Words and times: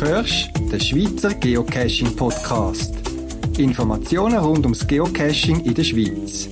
hörst 0.00 0.50
den 0.56 0.80
Schweizer 0.80 1.34
Geocaching 1.34 2.14
Podcast. 2.14 2.94
Informationen 3.58 4.38
rund 4.38 4.60
ums 4.60 4.86
Geocaching 4.86 5.64
in 5.64 5.74
der 5.74 5.82
Schweiz. 5.82 6.48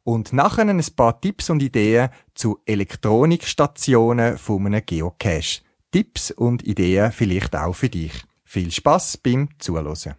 und 0.05 0.33
nachher 0.33 0.67
ein 0.67 0.85
paar 0.97 1.21
Tipps 1.21 1.51
und 1.51 1.63
Ideen 1.63 2.11
zu 2.35 2.61
Elektronikstationen 2.65 4.39
von 4.39 4.67
einem 4.67 4.83
Geocache. 4.85 5.63
Tipps 5.91 6.31
und 6.31 6.65
Ideen 6.65 7.13
vielleicht 7.13 7.55
auch 7.57 7.75
für 7.75 7.89
dich. 7.89 8.13
Viel 8.45 8.71
Spaß 8.71 9.19
beim 9.19 9.49
Zuhören. 9.59 10.15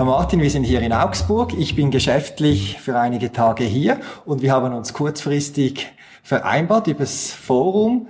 Ja, 0.00 0.06
Martin, 0.06 0.40
wir 0.40 0.48
sind 0.48 0.64
hier 0.64 0.80
in 0.80 0.94
Augsburg. 0.94 1.52
Ich 1.58 1.76
bin 1.76 1.90
geschäftlich 1.90 2.78
für 2.80 2.98
einige 2.98 3.32
Tage 3.32 3.64
hier 3.64 4.00
und 4.24 4.40
wir 4.40 4.50
haben 4.50 4.72
uns 4.72 4.94
kurzfristig 4.94 5.92
vereinbart 6.22 6.86
übers 6.86 7.34
Forum. 7.34 8.08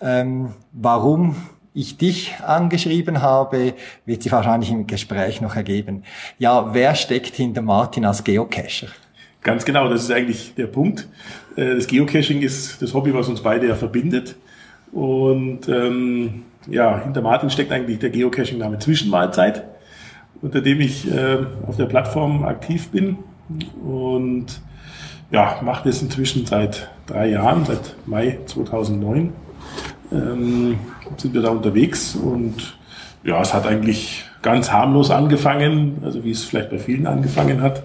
Ähm, 0.00 0.52
warum 0.70 1.34
ich 1.74 1.98
dich 1.98 2.36
angeschrieben 2.46 3.22
habe, 3.22 3.74
wird 4.06 4.22
sich 4.22 4.30
wahrscheinlich 4.30 4.70
im 4.70 4.86
Gespräch 4.86 5.40
noch 5.40 5.56
ergeben. 5.56 6.04
Ja, 6.38 6.74
wer 6.74 6.94
steckt 6.94 7.34
hinter 7.34 7.60
Martin 7.60 8.04
als 8.04 8.22
Geocacher? 8.22 8.86
Ganz 9.42 9.64
genau, 9.64 9.88
das 9.88 10.04
ist 10.04 10.12
eigentlich 10.12 10.54
der 10.54 10.68
Punkt. 10.68 11.08
Äh, 11.56 11.74
das 11.74 11.88
Geocaching 11.88 12.42
ist 12.42 12.80
das 12.80 12.94
Hobby, 12.94 13.12
was 13.12 13.26
uns 13.26 13.42
beide 13.42 13.66
ja 13.66 13.74
verbindet. 13.74 14.36
Und 14.92 15.68
ähm, 15.68 16.44
ja, 16.68 17.02
hinter 17.02 17.20
Martin 17.20 17.50
steckt 17.50 17.72
eigentlich 17.72 17.98
der 17.98 18.10
Geocaching-Name 18.10 18.78
Zwischenmahlzeit 18.78 19.64
unter 20.42 20.60
dem 20.60 20.80
ich 20.80 21.10
äh, 21.10 21.38
auf 21.66 21.76
der 21.76 21.86
Plattform 21.86 22.44
aktiv 22.44 22.90
bin. 22.90 23.18
Und 23.82 24.60
ja, 25.30 25.60
mache 25.62 25.88
das 25.88 26.02
inzwischen 26.02 26.44
seit 26.44 26.90
drei 27.06 27.28
Jahren, 27.28 27.64
seit 27.64 27.96
Mai 28.06 28.38
2009 28.46 29.32
ähm, 30.12 30.78
sind 31.16 31.34
wir 31.34 31.42
da 31.42 31.50
unterwegs 31.50 32.14
und 32.14 32.76
ja, 33.24 33.40
es 33.40 33.54
hat 33.54 33.66
eigentlich 33.66 34.24
ganz 34.42 34.72
harmlos 34.72 35.10
angefangen, 35.10 35.98
also 36.04 36.24
wie 36.24 36.32
es 36.32 36.44
vielleicht 36.44 36.70
bei 36.70 36.78
vielen 36.78 37.06
angefangen 37.06 37.62
hat. 37.62 37.84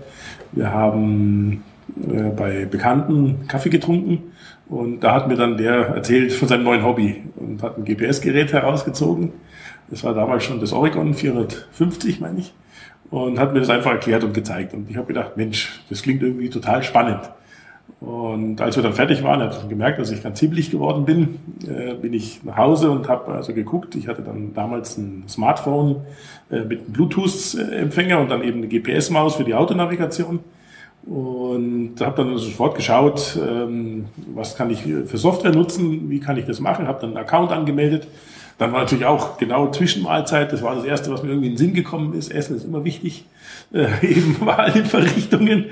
Wir 0.51 0.71
haben 0.71 1.63
äh, 2.11 2.29
bei 2.35 2.65
Bekannten 2.65 3.47
Kaffee 3.47 3.69
getrunken 3.69 4.23
und 4.67 5.01
da 5.01 5.13
hat 5.13 5.27
mir 5.27 5.35
dann 5.35 5.57
der 5.57 5.87
erzählt 5.87 6.33
von 6.33 6.47
seinem 6.47 6.63
neuen 6.63 6.83
Hobby 6.83 7.23
und 7.35 7.61
hat 7.61 7.77
ein 7.77 7.85
GPS-Gerät 7.85 8.51
herausgezogen 8.53 9.31
das 9.89 10.03
war 10.03 10.13
damals 10.13 10.43
schon 10.43 10.59
das 10.59 10.73
Oregon 10.73 11.13
450, 11.13 12.19
meine 12.19 12.39
ich. 12.39 12.53
Und 13.09 13.39
hat 13.39 13.53
mir 13.53 13.61
das 13.61 13.69
einfach 13.69 13.91
erklärt 13.91 14.23
und 14.23 14.33
gezeigt. 14.33 14.73
Und 14.73 14.89
ich 14.89 14.97
habe 14.97 15.07
gedacht, 15.07 15.37
Mensch, 15.37 15.81
das 15.89 16.01
klingt 16.01 16.21
irgendwie 16.21 16.49
total 16.49 16.83
spannend. 16.83 17.21
Und 18.01 18.61
als 18.61 18.75
wir 18.75 18.83
dann 18.83 18.93
fertig 18.93 19.23
waren, 19.23 19.41
hat 19.41 19.63
er 19.63 19.69
gemerkt, 19.69 19.97
dass 19.99 20.11
ich 20.11 20.21
ganz 20.21 20.37
ziemlich 20.37 20.69
geworden 20.69 21.05
bin, 21.05 21.39
äh, 21.65 21.93
bin 21.95 22.13
ich 22.13 22.43
nach 22.43 22.57
Hause 22.57 22.91
und 22.91 23.07
habe 23.07 23.31
also 23.31 23.53
geguckt. 23.53 23.95
Ich 23.95 24.07
hatte 24.07 24.21
dann 24.21 24.53
damals 24.53 24.97
ein 24.97 25.23
Smartphone 25.27 26.01
äh, 26.51 26.59
mit 26.59 26.81
einem 26.81 26.91
Bluetooth-Empfänger 26.91 28.19
und 28.19 28.29
dann 28.29 28.43
eben 28.43 28.57
eine 28.57 28.67
GPS-Maus 28.67 29.35
für 29.35 29.45
die 29.45 29.55
Autonavigation. 29.55 30.39
Und 31.05 31.95
habe 32.01 32.23
dann 32.23 32.37
sofort 32.37 32.75
geschaut, 32.75 33.39
ähm, 33.41 34.05
was 34.35 34.57
kann 34.57 34.69
ich 34.69 34.81
für 34.81 35.17
Software 35.17 35.53
nutzen, 35.53 36.09
wie 36.09 36.19
kann 36.19 36.35
ich 36.35 36.45
das 36.45 36.59
machen, 36.59 36.85
habe 36.85 36.99
dann 36.99 37.11
einen 37.11 37.19
Account 37.19 37.53
angemeldet 37.53 38.07
dann 38.57 38.71
war 38.71 38.81
natürlich 38.81 39.05
auch 39.05 39.37
genau 39.37 39.69
Zwischenmahlzeit. 39.69 40.51
Das 40.51 40.63
war 40.63 40.75
das 40.75 40.83
Erste, 40.83 41.11
was 41.11 41.21
mir 41.21 41.29
irgendwie 41.29 41.47
in 41.47 41.53
den 41.53 41.57
Sinn 41.57 41.73
gekommen 41.73 42.13
ist. 42.13 42.31
Essen 42.31 42.57
ist 42.57 42.63
immer 42.63 42.83
wichtig, 42.83 43.25
äh, 43.71 43.87
eben 44.01 44.35
bei 44.43 44.55
allen 44.55 44.85
Verrichtungen. 44.85 45.65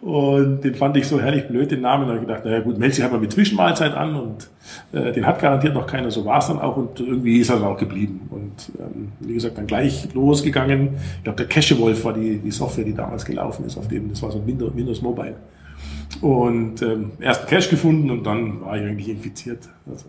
Und 0.00 0.62
den 0.62 0.74
fand 0.74 0.96
ich 0.96 1.06
so 1.06 1.20
herrlich 1.20 1.48
blöd, 1.48 1.70
den 1.70 1.82
Namen. 1.82 2.06
Da 2.06 2.14
habe 2.14 2.20
ich 2.22 2.26
gedacht, 2.26 2.46
naja 2.46 2.60
gut, 2.60 2.78
melde 2.78 2.94
sich 2.94 3.02
halt 3.02 3.12
mal 3.12 3.20
mit 3.20 3.32
Zwischenmahlzeit 3.32 3.92
an. 3.92 4.16
Und 4.16 4.48
äh, 4.92 5.12
den 5.12 5.26
hat 5.26 5.40
garantiert 5.40 5.74
noch 5.74 5.86
keiner. 5.86 6.10
So 6.10 6.24
war 6.24 6.38
es 6.38 6.46
dann 6.46 6.58
auch. 6.58 6.78
Und 6.78 6.98
irgendwie 6.98 7.38
ist 7.40 7.50
er 7.50 7.56
dann 7.56 7.66
auch 7.66 7.76
geblieben. 7.76 8.26
Und 8.30 8.72
ähm, 8.78 9.12
wie 9.20 9.34
gesagt, 9.34 9.58
dann 9.58 9.66
gleich 9.66 10.08
losgegangen. 10.14 10.96
Ich 11.18 11.24
glaube, 11.24 11.36
der 11.36 11.46
Cachewolf 11.46 12.04
war 12.04 12.14
die, 12.14 12.38
die 12.38 12.50
Software, 12.50 12.84
die 12.84 12.94
damals 12.94 13.26
gelaufen 13.26 13.66
ist 13.66 13.76
auf 13.76 13.88
dem. 13.88 14.08
Das 14.08 14.22
war 14.22 14.30
so 14.30 14.38
ein 14.38 14.46
Windows, 14.46 15.02
Mobile 15.02 15.36
und 16.20 16.82
ähm, 16.82 17.12
erst 17.20 17.46
Cache 17.46 17.70
gefunden 17.70 18.10
und 18.10 18.24
dann 18.24 18.60
war 18.62 18.76
ich 18.76 18.84
eigentlich 18.84 19.08
infiziert. 19.08 19.68
Also 19.88 20.06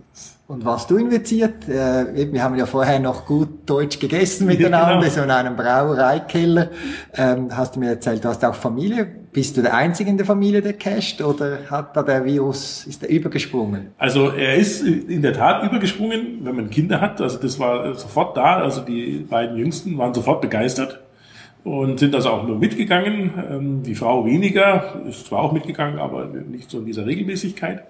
und 0.52 0.66
warst 0.66 0.92
du 0.92 0.98
infiziert? 0.98 1.68
Äh, 1.70 2.32
wir 2.34 2.44
haben 2.44 2.56
ja 2.56 2.66
vorher 2.66 3.00
noch 3.00 3.26
gut 3.26 3.70
Deutsch 3.70 4.00
gegessen 4.00 4.48
miteinander, 4.48 5.00
genau. 5.00 5.10
so 5.10 5.22
in 5.22 5.32
einem 5.32 5.56
Brauereikeller. 5.56 6.70
Ähm, 7.16 7.56
hast 7.56 7.76
du 7.76 7.80
mir 7.80 7.92
erzählt, 7.92 8.24
du 8.24 8.28
hast 8.28 8.44
auch 8.44 8.54
Familie. 8.54 9.06
Bist 9.32 9.56
du 9.56 9.62
der 9.62 9.74
Einzige 9.74 10.10
in 10.10 10.18
der 10.18 10.26
Familie, 10.26 10.62
der 10.62 10.74
cached 10.74 11.22
oder 11.22 11.60
hat 11.70 11.96
da 11.96 12.04
der 12.04 12.26
Virus, 12.26 12.86
ist 12.86 13.02
der 13.02 13.10
übergesprungen? 13.10 13.92
Also 13.98 14.32
er 14.32 14.56
ist 14.56 14.82
in 14.84 15.22
der 15.22 15.32
Tat 15.32 15.64
übergesprungen, 15.64 16.40
wenn 16.44 16.56
man 16.56 16.70
Kinder 16.70 17.00
hat. 17.00 17.22
Also 17.22 17.38
das 17.38 17.58
war 17.58 17.96
sofort 17.96 18.36
da. 18.36 18.58
Also 18.58 18.82
die 18.82 19.26
beiden 19.30 19.56
Jüngsten 19.56 19.98
waren 19.98 20.14
sofort 20.14 20.42
begeistert 20.42 21.00
und 21.64 22.00
sind 22.00 22.16
also 22.16 22.30
auch 22.30 22.48
nur 22.48 22.58
mitgegangen. 22.58 23.32
Ähm, 23.50 23.84
die 23.84 23.96
Frau 23.96 24.26
weniger, 24.26 25.02
ist 25.08 25.28
zwar 25.28 25.40
auch 25.40 25.52
mitgegangen, 25.52 26.00
aber 26.00 26.26
nicht 26.26 26.70
so 26.70 26.80
in 26.80 26.86
dieser 26.86 27.06
Regelmäßigkeit. 27.06 27.84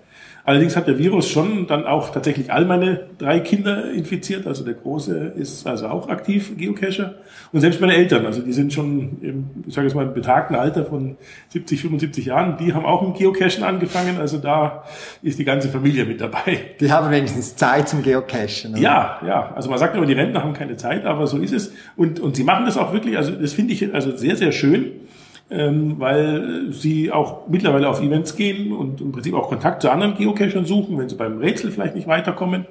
Allerdings 0.44 0.76
hat 0.76 0.88
der 0.88 0.98
Virus 0.98 1.30
schon 1.30 1.68
dann 1.68 1.86
auch 1.86 2.10
tatsächlich 2.10 2.52
all 2.52 2.66
meine 2.66 3.02
drei 3.20 3.40
Kinder 3.40 3.92
infiziert. 3.92 4.48
Also 4.48 4.64
der 4.64 4.74
Große 4.74 5.34
ist 5.36 5.68
also 5.68 5.88
auch 5.88 6.10
aktiv 6.10 6.58
Geocacher. 6.58 7.16
Und 7.52 7.62
selbst 7.62 7.80
meine 7.80 7.94
Eltern, 7.94 8.26
also 8.26 8.42
die 8.42 8.54
sind 8.54 8.74
schon 8.74 9.18
im, 9.22 9.50
ich 9.68 9.74
sage 9.74 9.88
jetzt 9.88 9.96
mal, 9.96 10.06
im 10.06 10.14
betagten 10.14 10.56
Alter 10.56 10.86
von 10.86 11.18
70, 11.50 11.82
75 11.82 12.26
Jahren, 12.26 12.58
die 12.58 12.74
haben 12.74 12.86
auch 12.86 13.04
im 13.04 13.14
Geocachen 13.14 13.64
angefangen. 13.64 14.18
Also 14.18 14.40
da 14.40 14.84
ist 15.22 15.38
die 15.38 15.46
ganze 15.46 15.70
Familie 15.70 16.06
mit 16.06 16.22
dabei. 16.22 16.60
Die 16.80 16.92
haben 16.92 17.12
wenigstens 17.12 17.56
Zeit 17.56 17.88
zum 17.88 18.02
Geocachen. 18.02 18.72
Oder? 18.72 18.80
Ja, 18.80 19.20
ja. 19.26 19.54
Also 19.54 19.70
man 19.70 19.78
sagt 19.78 19.96
immer, 19.96 20.08
die 20.08 20.14
Rentner 20.14 20.44
haben 20.44 20.54
keine 20.54 20.76
Zeit, 20.76 21.06
aber 21.06 21.28
so 21.28 21.38
ist 21.38 21.54
es. 21.54 21.72
Und, 21.96 22.20
und 22.20 22.36
sie 22.36 22.44
machen 22.44 22.66
das 22.66 22.78
auch 22.78 22.94
wirklich, 22.94 23.16
also 23.16 23.32
das 23.32 23.54
finde 23.62 23.74
ich 23.74 23.94
also 23.94 24.16
sehr, 24.16 24.36
sehr 24.36 24.52
schön 24.52 24.92
ähm, 25.52 25.96
weil 26.00 26.72
sie 26.72 27.12
auch 27.12 27.48
mittlerweile 27.50 27.90
auf 27.90 28.02
Events 28.02 28.36
gehen 28.38 28.72
und 28.72 29.02
im 29.02 29.12
Prinzip 29.12 29.34
auch 29.34 29.50
Kontakt 29.50 29.82
zu 29.82 29.92
anderen 29.92 30.16
Geocachern 30.16 30.66
suchen, 30.66 30.98
wenn 30.98 31.10
sie 31.10 31.16
beim 31.16 31.40
Rätsel 31.40 31.72
vielleicht 31.72 31.94
nicht 31.94 32.08
weiterkommen. 32.08 32.66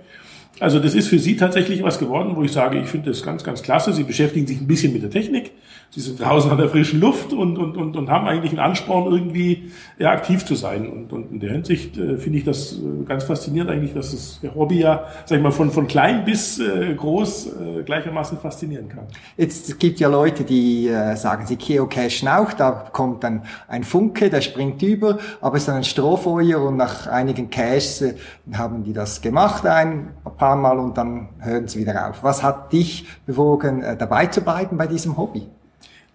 Also 0.59 0.79
das 0.79 0.95
ist 0.95 1.09
für 1.09 1.19
Sie 1.19 1.37
tatsächlich 1.37 1.83
was 1.83 1.99
geworden, 1.99 2.37
wo 2.37 2.43
ich 2.43 2.53
sage, 2.53 2.81
ich 2.81 2.87
finde 2.87 3.11
das 3.11 3.23
ganz, 3.23 3.45
ganz 3.45 3.63
klasse. 3.63 3.93
Sie 3.93 4.03
beschäftigen 4.03 4.47
sich 4.47 4.61
ein 4.61 4.67
bisschen 4.67 4.93
mit 4.93 5.03
der 5.03 5.11
Technik. 5.11 5.53
Sie 5.93 6.01
sind 6.01 6.21
draußen 6.21 6.49
an 6.53 6.57
der 6.57 6.69
frischen 6.69 7.01
Luft 7.01 7.33
und, 7.33 7.59
und, 7.59 7.77
und, 7.77 7.97
und 7.97 8.11
haben 8.11 8.29
eigentlich 8.29 8.53
einen 8.53 8.61
Ansporn, 8.61 9.13
irgendwie 9.13 9.73
ja, 9.99 10.13
aktiv 10.13 10.45
zu 10.45 10.55
sein. 10.55 10.89
Und, 10.89 11.13
und 11.13 11.33
in 11.33 11.41
der 11.41 11.51
Hinsicht 11.51 11.99
äh, 11.99 12.17
finde 12.17 12.39
ich 12.39 12.45
das 12.45 12.75
äh, 12.75 13.05
ganz 13.05 13.25
faszinierend 13.25 13.73
eigentlich, 13.73 13.93
dass 13.93 14.13
das 14.13 14.41
Hobby 14.55 14.79
ja, 14.79 15.07
sag 15.25 15.39
ich 15.39 15.43
mal, 15.43 15.51
von, 15.51 15.73
von 15.73 15.89
klein 15.89 16.25
bis 16.25 16.61
äh, 16.61 16.95
groß 16.95 17.47
äh, 17.47 17.83
gleichermaßen 17.83 18.39
faszinieren 18.39 18.89
kann. 18.89 19.09
Jetzt 19.37 19.69
es 19.69 19.79
gibt 19.79 19.99
ja 19.99 20.09
Leute, 20.09 20.45
die 20.45 20.87
äh, 20.87 21.17
sagen, 21.17 21.45
sie 21.47 21.57
geocachen 21.57 22.29
auch, 22.29 22.53
da 22.53 22.71
kommt 22.93 23.25
dann 23.25 23.43
ein 23.67 23.83
Funke, 23.83 24.31
der 24.31 24.43
springt 24.43 24.81
über, 24.83 25.19
aber 25.41 25.57
es 25.57 25.63
ist 25.63 25.69
dann 25.69 25.77
ein 25.77 25.85
Strohfeuer 25.85 26.63
und 26.63 26.77
nach 26.77 27.09
einigen 27.09 27.51
Caches 27.51 28.03
äh, 28.03 28.15
haben 28.53 28.85
die 28.85 28.93
das 28.93 29.21
gemacht 29.21 29.67
ein 29.67 30.11
paar 30.39 30.55
Mal 30.55 30.79
und 30.79 30.97
dann 30.97 31.31
hören 31.41 31.67
sie 31.67 31.81
wieder 31.81 32.09
auf. 32.09 32.23
Was 32.23 32.45
hat 32.45 32.73
dich 32.73 33.09
bewogen, 33.27 33.83
äh, 33.83 33.97
dabei 33.97 34.27
zu 34.27 34.41
bleiben 34.41 34.77
bei 34.77 34.87
diesem 34.87 35.17
Hobby? 35.17 35.49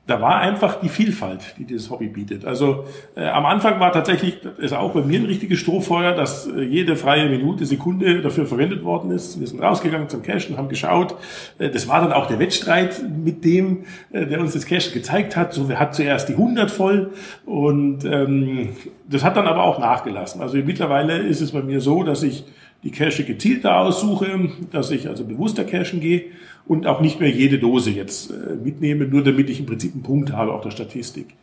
Da 0.08 0.22
war 0.22 0.40
einfach 0.40 0.80
die 0.82 0.90
Vielfalt, 0.90 1.56
die 1.58 1.64
dieses 1.64 1.90
Hobby 1.90 2.08
bietet. 2.08 2.46
Also 2.46 2.86
äh, 3.16 3.26
am 3.26 3.46
Anfang 3.46 3.80
war 3.80 3.92
tatsächlich, 3.92 4.40
das 4.42 4.58
ist 4.60 4.74
auch 4.74 4.92
bei 4.92 5.02
mir 5.02 5.20
ein 5.20 5.26
richtiges 5.26 5.60
Strohfeuer, 5.60 6.14
dass 6.14 6.48
äh, 6.48 6.62
jede 6.62 6.96
freie 6.96 7.28
Minute, 7.28 7.66
Sekunde 7.66 8.22
dafür 8.22 8.46
verwendet 8.46 8.84
worden 8.84 9.10
ist. 9.10 9.40
Wir 9.40 9.48
sind 9.48 9.62
rausgegangen 9.62 10.08
zum 10.08 10.22
Cashen, 10.22 10.58
haben 10.58 10.70
geschaut. 10.70 11.16
Äh, 11.58 11.72
das 11.72 11.88
war 11.88 12.02
dann 12.02 12.14
auch 12.14 12.28
der 12.28 12.38
Wettstreit 12.38 13.02
mit 13.24 13.44
dem, 13.44 13.86
äh, 14.12 14.28
der 14.28 14.42
uns 14.42 14.54
das 14.54 14.68
Cashen 14.68 14.94
gezeigt 14.94 15.36
hat. 15.36 15.54
So, 15.54 15.70
wer 15.70 15.80
hat 15.80 15.96
zuerst 15.96 16.30
die 16.30 16.34
100 16.34 16.70
voll? 16.70 17.12
Und 17.48 18.06
ähm, 18.06 18.70
das 19.10 19.24
hat 19.24 19.38
dann 19.38 19.48
aber 19.48 19.64
auch 19.64 19.80
nachgelassen. 19.80 20.40
Also 20.40 20.58
mittlerweile 20.58 21.18
ist 21.18 21.42
es 21.42 21.52
bei 21.52 21.64
mir 21.64 21.82
so, 21.82 22.04
dass 22.04 22.22
ich 22.22 22.44
die 22.84 22.92
Cache 22.92 23.24
gezielter 23.24 23.80
aussuche, 23.80 24.50
dass 24.72 24.92
ich 24.92 25.08
also 25.08 25.26
bewusster 25.26 25.64
cachen 25.64 26.00
gehe 26.00 26.26
und 26.68 26.88
auch 26.88 27.02
nicht 27.02 27.20
mehr 27.20 27.30
jede 27.30 27.60
Dose 27.60 27.92
jetzt 27.92 28.32
äh, 28.32 28.56
mitnehme, 28.56 29.06
nur 29.06 29.24
damit 29.24 29.50
ich 29.50 29.60
im 29.60 29.66
Prinzip 29.66 29.94
einen 29.94 30.04
Punkt 30.04 30.32
habe 30.32 30.54
auf 30.54 30.62
der 30.62 30.72
Statistik. 30.72 31.36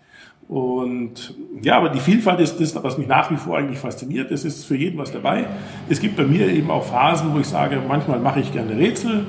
Und 0.48 1.34
ja, 1.62 1.78
aber 1.78 1.88
die 1.88 2.00
Vielfalt 2.00 2.40
ist 2.40 2.60
das, 2.60 2.74
was 2.82 2.98
mich 2.98 3.06
nach 3.06 3.30
wie 3.30 3.36
vor 3.36 3.56
eigentlich 3.56 3.78
fasziniert. 3.78 4.30
Es 4.30 4.44
ist 4.44 4.64
für 4.64 4.76
jeden 4.76 4.98
was 4.98 5.12
dabei. 5.12 5.46
Es 5.88 6.00
gibt 6.00 6.16
bei 6.16 6.24
mir 6.24 6.48
eben 6.48 6.70
auch 6.70 6.84
Phasen, 6.84 7.32
wo 7.32 7.38
ich 7.38 7.46
sage, 7.46 7.78
manchmal 7.86 8.19
mache 8.19 8.40
ich 8.40 8.52
gerne 8.52 8.76
Rätsel, 8.76 9.24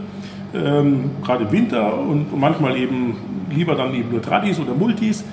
ähm, 0.54 1.12
gerade 1.24 1.45
im 1.45 1.51
Winter 1.51 1.98
und, 1.98 2.38
manchmal 2.38 2.78
eben 2.78 3.16
lieber 3.56 3.75
dann 3.75 3.94
eben 3.94 4.12
nur 4.12 4.22
Tradis 4.22 4.60
oder 4.60 4.74
Multis. 4.74 5.24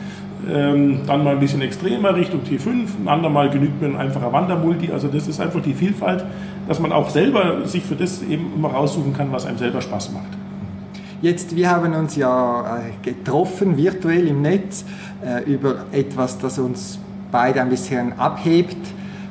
Ähm, 0.49 1.01
dann 1.07 1.25
mal 1.25 1.35
ein 1.35 1.41
bisschen 1.41 1.61
extremer 1.61 2.15
Richtung 2.15 2.41
T5, 2.41 3.03
ein 3.03 3.09
andermal 3.09 3.51
genügt 3.51 3.81
mir 3.83 3.89
ein 3.89 3.97
einfacher 3.97 4.33
Wandermulti. 4.33 4.91
Also 4.91 5.09
das 5.09 5.29
ist 5.29 5.41
einfach 5.41 5.61
die 5.61 5.75
Vielfalt, 5.75 6.25
dass 6.69 6.79
man 6.79 6.93
auch 6.93 7.11
selber 7.11 7.67
sich 7.67 7.83
für 7.83 7.97
das 7.97 8.23
eben 8.23 8.53
immer 8.55 8.69
raussuchen 8.69 9.13
kann, 9.13 9.33
was 9.33 9.45
einem 9.45 9.59
selber 9.59 9.83
Spaß 9.83 10.13
macht. 10.13 10.40
Jetzt, 11.23 11.55
wir 11.55 11.69
haben 11.69 11.93
uns 11.93 12.17
ja 12.17 12.79
äh, 12.79 12.93
getroffen, 13.03 13.77
virtuell 13.77 14.27
im 14.27 14.41
Netz, 14.41 14.87
äh, 15.23 15.43
über 15.45 15.85
etwas, 15.93 16.39
das 16.39 16.59
uns 16.59 16.99
beide 17.31 17.61
ein 17.61 17.69
bisschen 17.69 18.19
abhebt. 18.19 18.79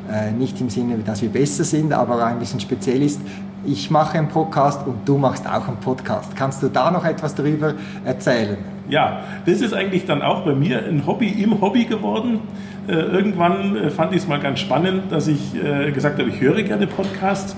Äh, 0.07 0.31
nicht 0.31 0.61
im 0.61 0.69
Sinne, 0.69 0.99
dass 1.03 1.23
wir 1.23 1.29
besser 1.29 1.63
sind, 1.63 1.91
aber 1.91 2.23
ein 2.23 2.37
bisschen 2.37 2.59
speziell 2.59 3.01
ist. 3.01 3.19
Ich 3.65 3.89
mache 3.89 4.19
einen 4.19 4.27
Podcast 4.27 4.85
und 4.85 4.97
du 5.03 5.17
machst 5.17 5.47
auch 5.47 5.67
einen 5.67 5.77
Podcast. 5.77 6.35
Kannst 6.35 6.61
du 6.61 6.67
da 6.67 6.91
noch 6.91 7.05
etwas 7.05 7.33
darüber 7.33 7.73
erzählen? 8.05 8.57
Ja, 8.87 9.21
das 9.47 9.59
ist 9.61 9.73
eigentlich 9.73 10.05
dann 10.05 10.21
auch 10.21 10.45
bei 10.45 10.53
mir 10.53 10.85
ein 10.85 11.07
Hobby 11.07 11.29
im 11.41 11.59
Hobby 11.59 11.85
geworden. 11.85 12.39
irgendwann 12.87 13.91
fand 13.91 14.13
ich 14.13 14.21
es 14.21 14.27
mal 14.27 14.39
ganz 14.39 14.59
spannend, 14.59 15.11
dass 15.11 15.27
ich 15.27 15.53
gesagt 15.93 16.17
habe, 16.17 16.29
ich 16.29 16.41
höre 16.41 16.63
gerne 16.63 16.87
Podcasts 16.87 17.55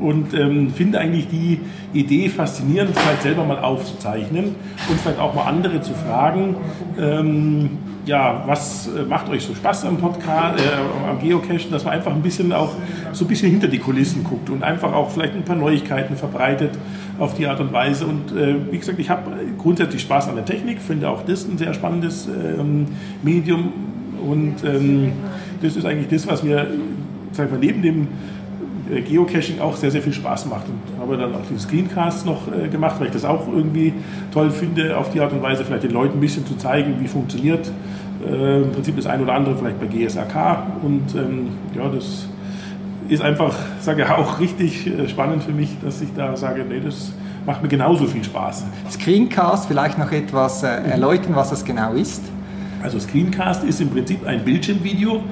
und 0.00 0.34
ähm, 0.34 0.70
finde 0.70 0.98
eigentlich 0.98 1.28
die 1.28 1.60
Idee 1.92 2.28
faszinierend, 2.28 2.96
vielleicht 2.96 3.22
selber 3.22 3.44
mal 3.44 3.58
aufzuzeichnen 3.58 4.54
und 4.88 5.00
vielleicht 5.00 5.18
auch 5.18 5.34
mal 5.34 5.44
andere 5.44 5.80
zu 5.80 5.92
fragen, 5.94 6.56
ähm, 6.98 7.70
ja, 8.06 8.44
was 8.46 8.88
äh, 8.88 9.02
macht 9.02 9.28
euch 9.28 9.42
so 9.44 9.54
Spaß 9.54 9.84
am 9.86 9.96
Podcast, 9.98 10.60
äh, 10.60 11.10
am 11.10 11.18
Geocachen, 11.20 11.70
dass 11.70 11.84
man 11.84 11.94
einfach 11.94 12.12
ein 12.12 12.22
bisschen 12.22 12.52
auch 12.52 12.72
so 13.12 13.24
ein 13.24 13.28
bisschen 13.28 13.50
hinter 13.50 13.66
die 13.66 13.78
Kulissen 13.78 14.22
guckt 14.22 14.48
und 14.48 14.62
einfach 14.62 14.92
auch 14.92 15.10
vielleicht 15.10 15.34
ein 15.34 15.42
paar 15.42 15.56
Neuigkeiten 15.56 16.16
verbreitet 16.16 16.78
auf 17.18 17.34
die 17.34 17.46
Art 17.46 17.60
und 17.60 17.72
Weise. 17.72 18.06
Und 18.06 18.30
äh, 18.36 18.54
wie 18.70 18.78
gesagt, 18.78 18.98
ich 19.00 19.10
habe 19.10 19.32
grundsätzlich 19.58 20.02
Spaß 20.02 20.28
an 20.28 20.36
der 20.36 20.44
Technik, 20.44 20.80
finde 20.80 21.08
auch 21.08 21.24
das 21.24 21.48
ein 21.48 21.58
sehr 21.58 21.74
spannendes 21.74 22.28
ähm, 22.28 22.86
Medium 23.22 23.72
und 24.24 24.64
ähm, 24.64 25.12
das 25.62 25.76
ist 25.76 25.84
eigentlich 25.84 26.08
das, 26.08 26.26
was 26.28 26.42
mir 26.42 26.66
sag 27.32 27.50
mal, 27.50 27.58
neben 27.58 27.82
dem 27.82 28.08
äh, 28.90 29.00
Geocaching 29.00 29.60
auch 29.60 29.76
sehr, 29.76 29.90
sehr 29.90 30.02
viel 30.02 30.12
Spaß 30.12 30.46
macht. 30.46 30.66
Und 30.68 31.00
habe 31.00 31.16
dann 31.16 31.34
auch 31.34 31.40
die 31.50 31.58
Screencasts 31.58 32.24
noch 32.24 32.42
äh, 32.52 32.68
gemacht, 32.68 32.96
weil 32.98 33.08
ich 33.08 33.12
das 33.12 33.24
auch 33.24 33.46
irgendwie 33.48 33.92
toll 34.32 34.50
finde, 34.50 34.96
auf 34.96 35.10
die 35.10 35.20
Art 35.20 35.32
und 35.32 35.42
Weise 35.42 35.64
vielleicht 35.64 35.84
den 35.84 35.92
Leuten 35.92 36.18
ein 36.18 36.20
bisschen 36.20 36.46
zu 36.46 36.56
zeigen, 36.56 36.96
wie 37.00 37.08
funktioniert 37.08 37.70
äh, 38.26 38.62
im 38.62 38.72
Prinzip 38.72 38.96
das 38.96 39.06
ein 39.06 39.22
oder 39.22 39.34
andere 39.34 39.56
vielleicht 39.56 39.80
bei 39.80 39.86
GSAK. 39.86 40.34
Und 40.82 41.14
ähm, 41.14 41.48
ja, 41.74 41.88
das 41.88 42.28
ist 43.08 43.22
einfach, 43.22 43.54
sage 43.80 44.02
ich 44.02 44.08
auch 44.08 44.40
richtig 44.40 44.86
äh, 44.86 45.08
spannend 45.08 45.42
für 45.42 45.52
mich, 45.52 45.76
dass 45.82 46.00
ich 46.00 46.08
da 46.14 46.36
sage, 46.36 46.64
nee, 46.68 46.80
das 46.80 47.12
macht 47.44 47.62
mir 47.62 47.68
genauso 47.68 48.06
viel 48.06 48.24
Spaß. 48.24 48.64
Screencast, 48.90 49.68
vielleicht 49.68 49.98
noch 49.98 50.10
etwas 50.10 50.62
äh, 50.62 50.66
erläutern, 50.66 51.36
was 51.36 51.50
das 51.50 51.64
genau 51.64 51.92
ist? 51.92 52.22
Also 52.82 52.98
Screencast 52.98 53.64
ist 53.64 53.80
im 53.80 53.90
Prinzip 53.90 54.26
ein 54.26 54.44
Bildschirmvideo, 54.44 55.22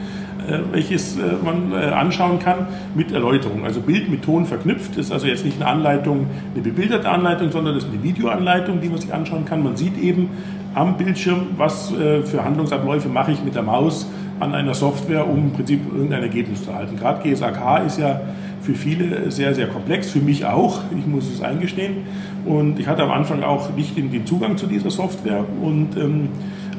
welches 0.73 1.17
äh, 1.17 1.23
man 1.43 1.73
äh, 1.73 1.87
anschauen 1.87 2.39
kann 2.39 2.67
mit 2.95 3.13
Erläuterung. 3.13 3.65
Also 3.65 3.81
Bild 3.81 4.11
mit 4.11 4.23
Ton 4.23 4.47
verknüpft 4.47 4.97
ist 4.97 5.13
also 5.13 5.27
jetzt 5.27 5.45
nicht 5.45 5.61
eine 5.61 5.71
Anleitung, 5.71 6.27
eine 6.53 6.63
bebilderte 6.63 7.09
Anleitung, 7.09 7.51
sondern 7.51 7.75
das 7.75 7.85
ist 7.85 7.91
eine 7.91 8.03
Videoanleitung, 8.03 8.81
die 8.81 8.89
man 8.89 8.99
sich 8.99 9.13
anschauen 9.13 9.45
kann. 9.45 9.63
Man 9.63 9.77
sieht 9.77 9.99
eben 9.99 10.31
am 10.75 10.97
Bildschirm, 10.97 11.47
was 11.57 11.93
für 11.93 12.45
Handlungsabläufe 12.45 13.09
mache 13.09 13.31
ich 13.31 13.45
mit 13.45 13.55
der 13.55 13.63
Maus 13.63 14.09
an 14.41 14.55
einer 14.55 14.75
Software, 14.75 15.29
um 15.29 15.39
im 15.39 15.53
Prinzip 15.53 15.81
irgendein 15.93 16.23
Ergebnis 16.23 16.65
zu 16.65 16.71
erhalten. 16.71 16.97
Gerade 16.97 17.29
GSAK 17.29 17.87
ist 17.87 17.99
ja 18.01 18.21
für 18.65 18.75
viele 18.75 19.31
sehr, 19.31 19.55
sehr 19.55 19.69
komplex, 19.69 20.11
für 20.11 20.21
mich 20.21 20.47
auch, 20.47 20.81
ich 20.99 21.07
muss 21.07 21.31
es 21.31 21.43
eingestehen. 21.43 21.99
Und 22.45 22.79
ich 22.81 22.87
hatte 22.89 23.03
am 23.03 23.11
Anfang 23.11 23.43
auch 23.43 23.75
nicht 23.75 23.97
den 23.97 24.27
Zugang 24.27 24.57
zu 24.57 24.67
dieser 24.67 24.91
Software 24.91 25.45
und 25.63 25.97
ähm, 25.97 26.29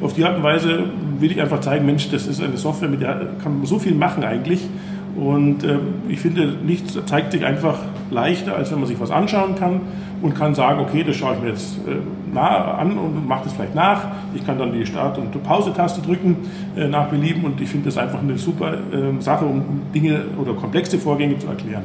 auf 0.02 0.14
die 0.14 0.26
Art 0.26 0.38
und 0.38 0.44
Weise 0.44 0.84
will 1.20 1.32
ich 1.32 1.42
einfach 1.42 1.62
zeigen, 1.62 1.86
Mensch, 1.86 2.10
das 2.10 2.28
ist 2.28 2.42
eine 2.42 2.58
Software, 2.58 2.90
mit 2.90 3.02
der 3.02 3.28
kann 3.42 3.58
man 3.58 3.66
so 3.66 3.80
viel 3.80 3.96
machen 3.96 4.24
eigentlich. 4.24 4.68
Und 5.16 5.64
äh, 5.64 5.78
ich 6.10 6.20
finde, 6.20 6.58
nichts 6.66 6.98
zeigt 7.06 7.32
sich 7.32 7.46
einfach 7.46 7.78
leichter, 8.12 8.56
als 8.56 8.72
wenn 8.72 8.80
man 8.80 8.88
sich 8.88 9.00
was 9.00 9.12
anschauen 9.12 9.56
kann 9.56 9.82
und 10.22 10.36
kann 10.36 10.56
sagen, 10.56 10.82
okay, 10.82 11.04
das 11.04 11.16
schaue 11.16 11.36
ich 11.36 11.42
mir 11.42 11.50
jetzt 11.50 11.78
äh, 11.88 11.96
nah 12.34 12.74
an 12.76 12.98
und 12.98 13.26
mache 13.26 13.46
das 13.46 13.54
vielleicht 13.54 13.76
nach. 13.76 14.08
Ich 14.34 14.46
kann 14.46 14.60
dann 14.60 14.74
die 14.74 14.86
Start- 14.86 15.18
und 15.18 15.42
Pause-Taste 15.42 16.02
drücken 16.02 16.38
äh, 16.76 16.88
nach 16.88 17.08
Belieben 17.08 17.46
und 17.46 17.62
ich 17.62 17.70
finde 17.70 17.86
das 17.86 17.98
einfach 17.98 18.20
eine 18.20 18.38
super 18.38 18.74
äh, 18.74 19.22
Sache, 19.22 19.46
um 19.46 19.64
Dinge 19.94 20.22
oder 20.38 20.54
komplexe 20.54 21.00
Vorgänge 21.00 21.40
zu 21.40 21.48
erklären. 21.48 21.84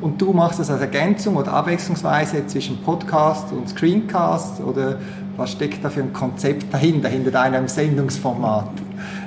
Und 0.00 0.20
du 0.20 0.32
machst 0.32 0.58
das 0.58 0.68
als 0.68 0.80
Ergänzung 0.80 1.36
oder 1.36 1.52
abwechslungsweise 1.52 2.44
zwischen 2.48 2.78
Podcast 2.78 3.52
und 3.52 3.68
Screencast 3.68 4.60
oder 4.60 4.96
was 5.36 5.52
steckt 5.52 5.84
da 5.84 5.90
für 5.90 6.00
ein 6.00 6.12
Konzept 6.12 6.72
dahinter, 6.72 7.08
hinter 7.08 7.30
deinem 7.30 7.68
Sendungsformat? 7.68 8.70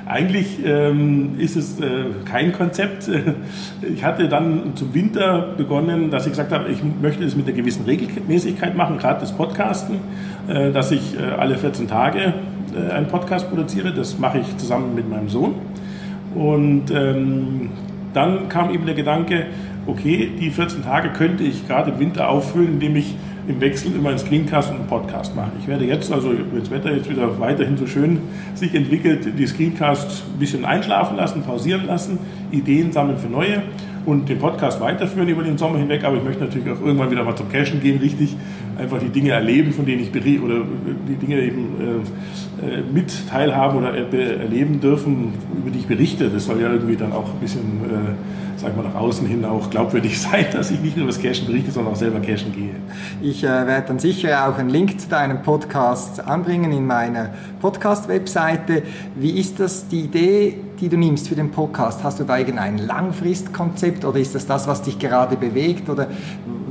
Eigentlich 0.06 0.64
ähm, 0.64 1.38
ist 1.38 1.56
es 1.56 1.80
äh, 1.80 2.04
kein 2.24 2.52
Konzept. 2.52 3.10
Ich 3.82 4.04
hatte 4.04 4.28
dann 4.28 4.74
zum 4.74 4.94
Winter 4.94 5.54
begonnen, 5.56 6.10
dass 6.10 6.24
ich 6.24 6.32
gesagt 6.32 6.52
habe, 6.52 6.70
ich 6.70 6.78
möchte 7.00 7.24
es 7.24 7.36
mit 7.36 7.46
einer 7.46 7.56
gewissen 7.56 7.84
Regelmäßigkeit 7.84 8.76
machen, 8.76 8.98
gerade 8.98 9.20
das 9.20 9.32
Podcasten, 9.32 9.96
äh, 10.48 10.70
dass 10.72 10.92
ich 10.92 11.18
äh, 11.18 11.22
alle 11.22 11.56
14 11.56 11.88
Tage 11.88 12.34
äh, 12.74 12.92
einen 12.92 13.08
Podcast 13.08 13.48
produziere. 13.48 13.92
Das 13.92 14.18
mache 14.18 14.38
ich 14.38 14.56
zusammen 14.56 14.94
mit 14.94 15.08
meinem 15.10 15.28
Sohn. 15.28 15.54
Und 16.34 16.90
ähm, 16.90 17.70
dann 18.14 18.48
kam 18.48 18.70
eben 18.70 18.86
der 18.86 18.94
Gedanke, 18.94 19.46
okay, 19.86 20.30
die 20.38 20.50
14 20.50 20.84
Tage 20.84 21.10
könnte 21.10 21.44
ich 21.44 21.66
gerade 21.66 21.90
im 21.92 21.98
Winter 21.98 22.28
auffüllen, 22.28 22.74
indem 22.74 22.96
ich 22.96 23.14
im 23.48 23.60
Wechsel 23.60 23.94
immer 23.94 24.10
einen 24.10 24.18
Screencast 24.18 24.70
und 24.70 24.76
einen 24.76 24.86
Podcast 24.86 25.34
machen. 25.36 25.52
Ich 25.60 25.68
werde 25.68 25.84
jetzt, 25.84 26.12
also 26.12 26.30
wenn 26.30 26.60
das 26.60 26.70
Wetter 26.70 26.94
jetzt 26.94 27.08
wieder 27.08 27.38
weiterhin 27.38 27.76
so 27.76 27.86
schön 27.86 28.18
sich 28.54 28.74
entwickelt, 28.74 29.26
die 29.38 29.46
Screencasts 29.46 30.24
ein 30.32 30.38
bisschen 30.38 30.64
einschlafen 30.64 31.16
lassen, 31.16 31.42
pausieren 31.42 31.86
lassen, 31.86 32.18
Ideen 32.50 32.92
sammeln 32.92 33.18
für 33.18 33.28
neue 33.28 33.62
und 34.04 34.28
den 34.28 34.38
Podcast 34.38 34.80
weiterführen 34.80 35.28
über 35.28 35.42
den 35.42 35.58
Sommer 35.58 35.78
hinweg. 35.78 36.04
Aber 36.04 36.16
ich 36.16 36.24
möchte 36.24 36.44
natürlich 36.44 36.70
auch 36.70 36.80
irgendwann 36.80 37.10
wieder 37.10 37.24
mal 37.24 37.36
zum 37.36 37.48
Cashen 37.48 37.80
gehen, 37.80 37.98
richtig 37.98 38.36
einfach 38.78 38.98
die 38.98 39.08
Dinge 39.08 39.30
erleben, 39.30 39.72
von 39.72 39.84
denen 39.84 40.02
ich 40.02 40.12
berichte 40.12 40.42
oder 40.42 40.62
die 41.08 41.14
Dinge 41.14 41.40
eben 41.40 42.04
äh, 42.60 42.78
äh 42.78 42.82
mit 42.92 43.28
teilhaben 43.28 43.78
oder 43.78 43.94
erleben 43.94 44.80
dürfen, 44.80 45.32
über 45.58 45.70
die 45.70 45.80
ich 45.80 45.86
berichte. 45.86 46.30
Das 46.30 46.46
soll 46.46 46.60
ja 46.60 46.72
irgendwie 46.72 46.96
dann 46.96 47.12
auch 47.12 47.32
ein 47.32 47.40
bisschen 47.40 47.60
äh, 47.60 48.45
sag 48.56 48.76
mal, 48.76 48.82
nach 48.82 48.94
außen 48.94 49.26
hin 49.26 49.44
auch 49.44 49.70
glaubwürdig 49.70 50.20
sein, 50.20 50.46
dass 50.52 50.70
ich 50.70 50.80
nicht 50.80 50.96
nur 50.96 51.04
über 51.04 51.12
das 51.12 51.22
Cashen 51.22 51.46
berichte, 51.46 51.70
sondern 51.70 51.92
auch 51.92 51.98
selber 51.98 52.20
cashen 52.20 52.52
gehe. 52.52 52.74
Ich 53.20 53.44
äh, 53.44 53.46
werde 53.46 53.88
dann 53.88 53.98
sicher 53.98 54.48
auch 54.48 54.58
einen 54.58 54.70
Link 54.70 55.00
zu 55.00 55.08
deinem 55.08 55.42
Podcast 55.42 56.20
anbringen 56.20 56.72
in 56.72 56.86
meiner 56.86 57.30
Podcast-Webseite. 57.60 58.82
Wie 59.14 59.38
ist 59.38 59.60
das 59.60 59.88
die 59.88 60.00
Idee, 60.00 60.56
die 60.80 60.88
du 60.88 60.96
nimmst 60.96 61.28
für 61.28 61.34
den 61.34 61.50
Podcast? 61.50 62.02
Hast 62.04 62.20
du 62.20 62.24
da 62.24 62.38
irgendein 62.38 62.78
Langfristkonzept 62.78 64.04
oder 64.04 64.18
ist 64.18 64.34
das 64.34 64.46
das, 64.46 64.66
was 64.66 64.82
dich 64.82 64.98
gerade 64.98 65.36
bewegt? 65.36 65.88
Oder 65.88 66.08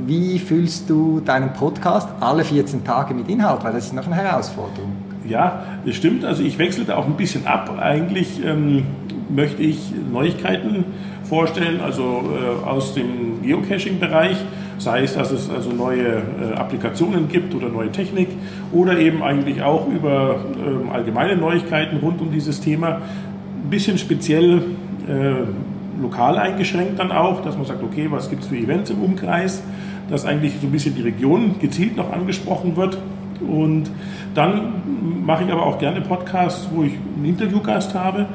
wie 0.06 0.38
fühlst 0.38 0.88
du 0.88 1.20
deinen 1.20 1.52
Podcast 1.52 2.08
alle 2.20 2.44
14 2.44 2.84
Tage 2.84 3.14
mit 3.14 3.28
Inhalt? 3.28 3.64
Weil 3.64 3.72
das 3.72 3.86
ist 3.86 3.94
noch 3.94 4.06
eine 4.06 4.16
Herausforderung. 4.16 4.92
Ja, 5.28 5.64
das 5.84 5.96
stimmt. 5.96 6.24
Also 6.24 6.42
ich 6.42 6.58
wechsle 6.58 6.84
da 6.84 6.96
auch 6.96 7.06
ein 7.06 7.16
bisschen 7.16 7.46
ab. 7.46 7.76
Eigentlich 7.80 8.44
ähm, 8.44 8.84
möchte 9.28 9.62
ich 9.62 9.92
Neuigkeiten 10.12 10.84
vorstellen, 11.28 11.80
also 11.80 12.22
äh, 12.24 12.68
aus 12.68 12.94
dem 12.94 13.42
Geocaching-Bereich, 13.42 14.36
sei 14.78 15.02
es, 15.02 15.14
dass 15.14 15.30
es 15.30 15.50
also 15.50 15.70
neue 15.70 16.06
äh, 16.06 16.54
Applikationen 16.54 17.28
gibt 17.28 17.54
oder 17.54 17.68
neue 17.68 17.90
Technik 17.90 18.28
oder 18.72 18.98
eben 18.98 19.22
eigentlich 19.22 19.62
auch 19.62 19.88
über 19.88 20.36
äh, 20.56 20.92
allgemeine 20.92 21.36
Neuigkeiten 21.36 21.98
rund 21.98 22.20
um 22.20 22.30
dieses 22.30 22.60
Thema. 22.60 22.88
Ein 22.96 23.70
bisschen 23.70 23.98
speziell 23.98 24.62
äh, 25.08 26.00
lokal 26.00 26.38
eingeschränkt 26.38 26.98
dann 26.98 27.10
auch, 27.10 27.42
dass 27.42 27.56
man 27.56 27.64
sagt, 27.64 27.82
okay, 27.82 28.08
was 28.10 28.28
gibt 28.28 28.42
es 28.42 28.48
für 28.48 28.56
Events 28.56 28.90
im 28.90 29.02
Umkreis, 29.02 29.62
dass 30.10 30.24
eigentlich 30.24 30.54
so 30.60 30.66
ein 30.66 30.72
bisschen 30.72 30.94
die 30.94 31.02
Region 31.02 31.56
gezielt 31.58 31.96
noch 31.96 32.12
angesprochen 32.12 32.76
wird. 32.76 32.98
Und 33.46 33.90
dann 34.34 35.24
mache 35.24 35.44
ich 35.44 35.52
aber 35.52 35.64
auch 35.64 35.78
gerne 35.78 36.00
Podcasts, 36.00 36.68
wo 36.72 36.82
ich 36.82 36.92
einen 37.16 37.24
Interviewgast 37.24 37.94
habe 37.94 38.26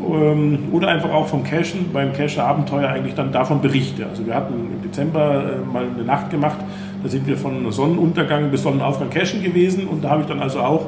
oder 0.00 0.88
einfach 0.88 1.12
auch 1.12 1.26
vom 1.26 1.44
Cashen, 1.44 1.90
beim 1.92 2.12
Cache-Abenteuer 2.12 2.88
eigentlich 2.88 3.14
dann 3.14 3.32
davon 3.32 3.60
berichte. 3.60 4.06
Also 4.06 4.26
wir 4.26 4.34
hatten 4.34 4.54
im 4.54 4.82
Dezember 4.82 5.44
äh, 5.44 5.72
mal 5.72 5.84
eine 5.94 6.04
Nacht 6.04 6.30
gemacht, 6.30 6.58
da 7.02 7.08
sind 7.08 7.26
wir 7.26 7.36
von 7.36 7.70
Sonnenuntergang 7.70 8.50
bis 8.50 8.62
Sonnenaufgang 8.62 9.10
cashen 9.10 9.42
gewesen 9.42 9.86
und 9.86 10.02
da 10.02 10.10
habe 10.10 10.22
ich 10.22 10.26
dann 10.26 10.40
also 10.40 10.60
auch 10.60 10.86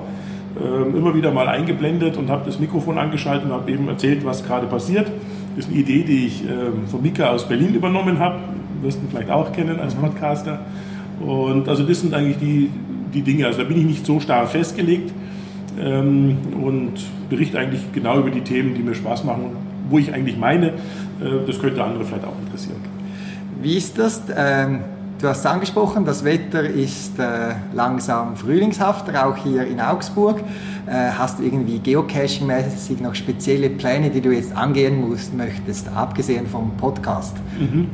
ähm, 0.58 0.96
immer 0.96 1.14
wieder 1.14 1.30
mal 1.30 1.46
eingeblendet 1.46 2.16
und 2.16 2.30
habe 2.30 2.42
das 2.46 2.58
Mikrofon 2.58 2.96
angeschaltet 2.96 3.46
und 3.46 3.52
habe 3.52 3.70
eben 3.70 3.86
erzählt, 3.88 4.24
was 4.24 4.42
gerade 4.42 4.66
passiert. 4.66 5.08
Das 5.54 5.66
ist 5.66 5.70
eine 5.70 5.80
Idee, 5.80 6.04
die 6.04 6.26
ich 6.26 6.42
ähm, 6.44 6.86
von 6.86 7.02
Mika 7.02 7.30
aus 7.30 7.46
Berlin 7.46 7.74
übernommen 7.74 8.18
habe. 8.18 8.38
Wirst 8.80 8.98
du 9.02 9.06
vielleicht 9.10 9.30
auch 9.30 9.52
kennen 9.52 9.78
als 9.78 9.94
mhm. 9.94 10.00
Podcaster. 10.00 10.60
Und 11.20 11.68
also 11.68 11.82
das 11.82 12.00
sind 12.00 12.14
eigentlich 12.14 12.38
die, 12.38 12.70
die 13.12 13.22
Dinge. 13.22 13.46
Also 13.46 13.58
da 13.58 13.64
bin 13.64 13.78
ich 13.78 13.84
nicht 13.84 14.06
so 14.06 14.18
starr 14.18 14.46
festgelegt. 14.46 15.12
ähm, 15.78 16.38
und 16.62 16.94
berichte 17.28 17.58
eigentlich 17.58 17.92
genau 17.92 18.18
über 18.18 18.30
die 18.30 18.42
Themen, 18.42 18.74
die 18.74 18.82
mir 18.82 18.94
Spaß 18.94 19.24
machen, 19.24 19.56
wo 19.88 19.98
ich 19.98 20.12
eigentlich 20.12 20.36
meine, 20.36 20.68
äh, 20.68 20.72
das 21.46 21.58
könnte 21.58 21.82
andere 21.82 22.04
vielleicht 22.04 22.24
auch 22.24 22.38
interessieren. 22.44 22.80
Wie 23.62 23.76
ist 23.76 23.98
das? 23.98 24.22
Ähm 24.36 24.80
Du 25.18 25.28
hast 25.28 25.38
es 25.38 25.46
angesprochen, 25.46 26.04
das 26.04 26.24
Wetter 26.24 26.62
ist 26.62 27.18
äh, 27.18 27.54
langsam 27.72 28.36
frühlingshafter, 28.36 29.26
auch 29.26 29.36
hier 29.38 29.66
in 29.66 29.80
Augsburg. 29.80 30.40
Äh, 30.86 30.90
hast 31.16 31.38
du 31.38 31.42
irgendwie 31.42 31.78
geocaching-mäßig 31.78 33.00
noch 33.00 33.14
spezielle 33.14 33.70
Pläne, 33.70 34.10
die 34.10 34.20
du 34.20 34.30
jetzt 34.30 34.54
angehen 34.54 35.00
musst, 35.00 35.34
möchtest, 35.34 35.88
abgesehen 35.88 36.46
vom 36.46 36.76
Podcast? 36.76 37.34
Mhm. 37.58 37.88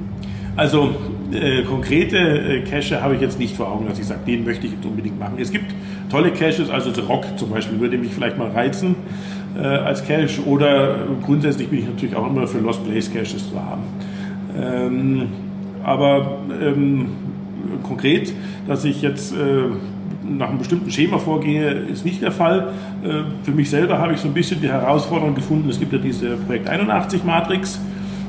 Also 0.56 0.96
äh, 1.32 1.62
konkrete 1.62 2.18
äh, 2.18 2.64
Cache 2.64 3.00
habe 3.00 3.14
ich 3.14 3.20
jetzt 3.20 3.38
nicht 3.38 3.56
vor 3.56 3.70
Augen, 3.70 3.86
dass 3.86 4.00
ich 4.00 4.06
sage, 4.06 4.20
den 4.26 4.44
möchte 4.44 4.66
ich 4.66 4.72
jetzt 4.72 4.84
unbedingt 4.84 5.20
machen. 5.20 5.34
Es 5.38 5.52
gibt 5.52 5.72
tolle 6.12 6.30
Caches, 6.30 6.68
also 6.68 6.92
The 6.92 7.00
Rock 7.00 7.24
zum 7.36 7.50
Beispiel 7.50 7.80
würde 7.80 7.96
mich 7.96 8.12
vielleicht 8.12 8.36
mal 8.36 8.50
reizen 8.50 8.96
äh, 9.56 9.60
als 9.60 10.06
Cache 10.06 10.44
oder 10.46 10.96
grundsätzlich 11.24 11.68
bin 11.68 11.78
ich 11.78 11.86
natürlich 11.86 12.14
auch 12.14 12.28
immer 12.28 12.46
für 12.46 12.58
Lost 12.58 12.84
Place 12.84 13.10
Caches 13.10 13.48
zu 13.48 13.56
haben. 13.56 13.82
Ähm, 14.54 15.28
aber 15.82 16.38
ähm, 16.60 17.06
konkret, 17.82 18.32
dass 18.68 18.84
ich 18.84 19.00
jetzt 19.00 19.32
äh, 19.32 19.36
nach 20.22 20.50
einem 20.50 20.58
bestimmten 20.58 20.90
Schema 20.90 21.18
vorgehe, 21.18 21.70
ist 21.70 22.04
nicht 22.04 22.20
der 22.20 22.30
Fall. 22.30 22.72
Äh, 23.02 23.22
für 23.42 23.52
mich 23.52 23.70
selber 23.70 23.98
habe 23.98 24.12
ich 24.12 24.20
so 24.20 24.28
ein 24.28 24.34
bisschen 24.34 24.60
die 24.60 24.68
Herausforderung 24.68 25.34
gefunden, 25.34 25.70
es 25.70 25.80
gibt 25.80 25.94
ja 25.94 25.98
diese 25.98 26.36
Projekt 26.36 26.68
81 26.68 27.24
Matrix 27.24 27.80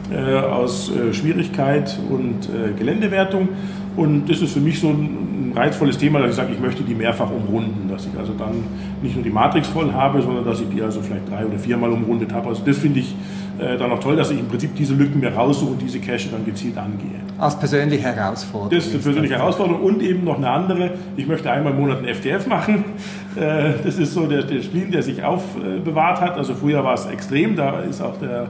äh, 0.10 0.38
aus 0.38 0.90
äh, 0.90 1.14
Schwierigkeit 1.14 2.00
und 2.10 2.46
äh, 2.46 2.72
Geländewertung. 2.80 3.50
Und 3.98 4.30
das 4.30 4.42
ist 4.42 4.54
für 4.54 4.62
mich 4.62 4.80
so 4.80 4.90
ein 4.90 5.33
reizvolles 5.56 5.98
Thema, 5.98 6.20
dass 6.20 6.32
ich 6.32 6.36
sage, 6.36 6.54
ich 6.54 6.60
möchte 6.60 6.84
die 6.84 6.96
mehrfach 6.96 7.30
umrunden, 7.30 7.90
dass 7.90 8.06
ich 8.06 8.18
also 8.18 8.34
dann 8.34 8.64
nicht 9.02 9.16
nur 9.16 9.24
die 9.24 9.30
Matrix 9.30 9.68
voll 9.68 9.92
habe, 9.92 10.22
sondern 10.22 10.46
dass 10.46 10.60
ich 10.60 10.70
die 10.70 10.82
also 10.82 11.02
vielleicht 11.02 11.30
drei 11.30 11.46
oder 11.46 11.58
viermal 11.60 11.92
umrundet 11.92 12.34
habe. 12.34 12.50
Also 12.50 12.64
das 12.66 12.78
finde 12.78 13.00
ich 13.00 13.16
äh, 13.60 13.78
dann 13.78 13.92
auch 13.92 14.00
toll, 14.00 14.16
dass 14.16 14.32
ich 14.32 14.40
im 14.40 14.48
Prinzip 14.48 14.76
diese 14.76 14.96
Lücken 14.96 15.20
mir 15.20 15.34
raussuche 15.34 15.72
und 15.72 15.82
diese 15.82 16.00
Cache 16.00 16.30
dann 16.32 16.44
gezielt 16.44 16.78
angehe. 16.78 17.20
Als 17.38 17.58
persönliche 17.58 18.04
Herausforderung. 18.04 18.72
Das 18.72 18.86
ist 18.86 18.94
eine 18.94 19.04
persönliche 19.04 19.36
Herausforderung 19.36 19.82
und 19.82 20.02
eben 20.02 20.24
noch 20.24 20.38
eine 20.38 20.50
andere. 20.50 20.92
Ich 21.18 21.28
möchte 21.28 21.52
einmal 21.52 21.74
im 21.74 21.80
Monat 21.80 22.00
einen 22.00 22.14
FTF 22.14 22.48
machen. 22.48 22.86
Äh, 23.36 23.74
das 23.84 23.98
ist 23.98 24.14
so 24.14 24.28
der, 24.28 24.44
der 24.44 24.62
Spleen, 24.62 24.92
der 24.92 25.02
sich 25.02 25.24
aufbewahrt 25.24 26.22
hat. 26.22 26.38
Also 26.38 26.54
früher 26.54 26.84
war 26.84 26.94
es 26.94 27.08
extrem, 27.08 27.56
da 27.56 27.80
ist 27.80 28.00
auch 28.00 28.20
der 28.20 28.46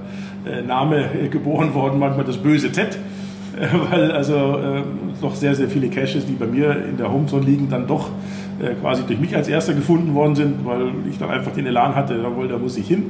äh, 0.46 0.62
Name 0.62 1.06
geboren 1.32 1.74
worden, 1.74 2.00
manchmal 2.00 2.26
das 2.26 2.36
böse 2.36 2.70
Z 2.70 3.00
weil 3.92 4.12
also 4.12 4.36
äh, 4.36 4.84
doch 5.22 5.36
sehr, 5.36 5.56
sehr 5.56 5.68
viele 5.68 5.90
Caches, 5.90 6.26
die 6.26 6.34
bei 6.34 6.46
mir 6.46 6.72
in 6.90 6.98
der 6.98 7.12
Homezone 7.12 7.46
liegen, 7.46 7.70
dann 7.70 7.88
doch 7.88 8.10
äh, 8.62 8.74
quasi 8.76 9.04
durch 9.04 9.20
mich 9.20 9.36
als 9.36 9.48
erster 9.48 9.74
gefunden 9.74 10.14
worden 10.14 10.36
sind, 10.36 10.66
weil 10.66 10.92
ich 11.10 11.18
dann 11.18 11.30
einfach 11.30 11.52
den 11.52 11.66
Elan 11.66 11.96
hatte, 11.96 12.16
jawohl, 12.16 12.48
da 12.48 12.58
muss 12.58 12.78
ich 12.78 12.88
hin. 12.88 13.06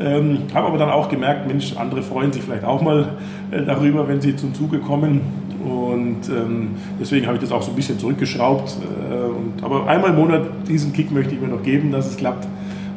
Ähm, 0.00 0.38
habe 0.54 0.68
aber 0.68 0.78
dann 0.78 0.90
auch 0.90 1.08
gemerkt, 1.08 1.48
Mensch, 1.48 1.76
andere 1.76 2.02
freuen 2.02 2.32
sich 2.32 2.42
vielleicht 2.42 2.64
auch 2.64 2.82
mal 2.82 3.16
äh, 3.50 3.62
darüber, 3.64 4.08
wenn 4.08 4.20
sie 4.20 4.36
zum 4.36 4.54
Zuge 4.54 4.78
kommen. 4.78 5.20
Und 5.64 6.28
ähm, 6.28 6.70
deswegen 7.00 7.26
habe 7.26 7.36
ich 7.36 7.42
das 7.42 7.50
auch 7.50 7.62
so 7.62 7.70
ein 7.72 7.76
bisschen 7.76 7.98
zurückgeschraubt. 7.98 8.76
Äh, 9.10 9.14
und, 9.14 9.62
aber 9.62 9.88
einmal 9.88 10.10
im 10.10 10.16
Monat 10.16 10.42
diesen 10.68 10.92
Kick 10.92 11.10
möchte 11.10 11.34
ich 11.34 11.40
mir 11.40 11.48
noch 11.48 11.62
geben, 11.62 11.90
dass 11.90 12.06
es 12.06 12.16
klappt. 12.16 12.46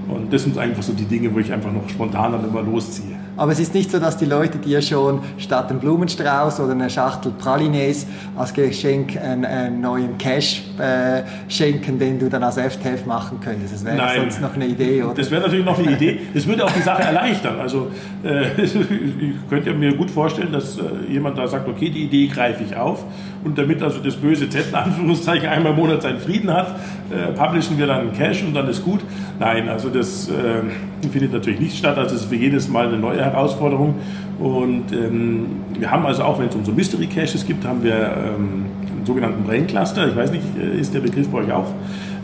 Und 0.08 0.32
das 0.32 0.44
sind 0.44 0.58
einfach 0.58 0.84
so 0.84 0.94
die 0.94 1.06
Dinge, 1.06 1.34
wo 1.34 1.40
ich 1.40 1.52
einfach 1.52 1.72
noch 1.72 1.88
spontan 1.90 2.34
dann 2.34 2.48
immer 2.48 2.62
losziehe. 2.62 3.11
Aber 3.42 3.54
es 3.54 3.60
ist 3.60 3.74
nicht 3.74 3.90
so, 3.90 3.98
dass 3.98 4.18
die 4.18 4.26
Leute 4.26 4.60
dir 4.60 4.84
schon 4.84 5.20
statt 5.40 5.72
einem 5.72 5.80
Blumenstrauß 5.80 6.60
oder 6.60 6.74
einer 6.74 6.92
Schachtel 6.92 7.32
Pralines 7.32 8.06
als 8.38 8.54
Geschenk 8.54 9.18
einen, 9.18 9.46
einen 9.46 9.82
neuen 9.82 10.16
Cash 10.20 10.62
äh, 10.78 11.24
schenken, 11.50 11.98
den 11.98 12.20
du 12.20 12.30
dann 12.30 12.44
als 12.44 12.60
FTF 12.60 13.08
machen 13.08 13.40
könntest. 13.44 13.74
Das 13.74 13.84
wäre 13.84 13.98
Nein. 13.98 14.20
sonst 14.20 14.42
noch 14.42 14.54
eine 14.54 14.68
Idee, 14.68 15.02
oder? 15.02 15.16
Das 15.16 15.32
wäre 15.32 15.42
natürlich 15.42 15.66
noch 15.66 15.80
eine 15.80 15.92
Idee. 15.92 16.20
Das 16.36 16.46
würde 16.46 16.64
auch 16.64 16.72
die 16.72 16.84
Sache 16.84 17.02
erleichtern. 17.02 17.60
Also 17.60 17.88
äh, 18.24 18.62
ich 18.62 19.50
könnte 19.50 19.74
mir 19.74 19.96
gut 19.96 20.12
vorstellen, 20.12 20.52
dass 20.52 20.78
äh, 20.78 21.12
jemand 21.12 21.36
da 21.40 21.48
sagt, 21.48 21.68
okay, 21.68 21.90
die 21.90 22.04
Idee 22.04 22.28
greife 22.28 22.64
ich 22.64 22.76
auf 22.76 23.04
und 23.44 23.58
damit 23.58 23.82
also 23.82 23.98
das 24.02 24.18
böse 24.18 24.50
Z 24.50 24.68
in 24.70 24.76
Anführungszeichen 24.76 25.50
einmal 25.50 25.72
im 25.72 25.80
Monat 25.80 26.04
seinen 26.04 26.20
Frieden 26.20 26.54
hat, 26.54 26.76
äh, 27.10 27.32
publishen 27.32 27.80
wir 27.80 27.88
dann 27.88 28.02
einen 28.02 28.14
Cash 28.14 28.44
und 28.44 28.54
dann 28.54 28.68
ist 28.68 28.86
gut. 28.86 29.00
Nein, 29.42 29.70
also 29.70 29.90
das 29.90 30.30
äh, 30.30 31.10
findet 31.10 31.34
natürlich 31.34 31.60
nicht 31.60 31.76
statt. 31.76 31.98
Also 31.98 32.14
es 32.14 32.22
ist 32.22 32.30
für 32.30 32.36
jedes 32.36 32.68
Mal 32.70 32.90
eine 32.90 32.98
neue 32.98 33.26
Herausforderung. 33.26 33.96
Und 34.38 34.92
ähm, 34.92 35.48
wir 35.80 35.90
haben 35.90 36.06
also 36.06 36.22
auch, 36.22 36.38
wenn 36.38 36.48
es 36.50 36.54
um 36.54 36.64
so 36.64 36.72
Mystery 36.72 37.08
Caches 37.08 37.44
gibt, 37.48 37.66
haben 37.66 37.82
wir 37.82 37.96
ähm, 37.96 38.66
einen 38.92 39.04
sogenannten 39.04 39.44
Brain 39.44 39.66
Cluster. 39.66 40.08
Ich 40.08 40.16
weiß 40.16 40.32
nicht, 40.32 40.44
äh, 40.62 40.80
ist 40.80 40.94
der 40.94 41.00
Begriff 41.00 41.28
bei 41.30 41.40
euch 41.40 41.52
auch 41.52 41.74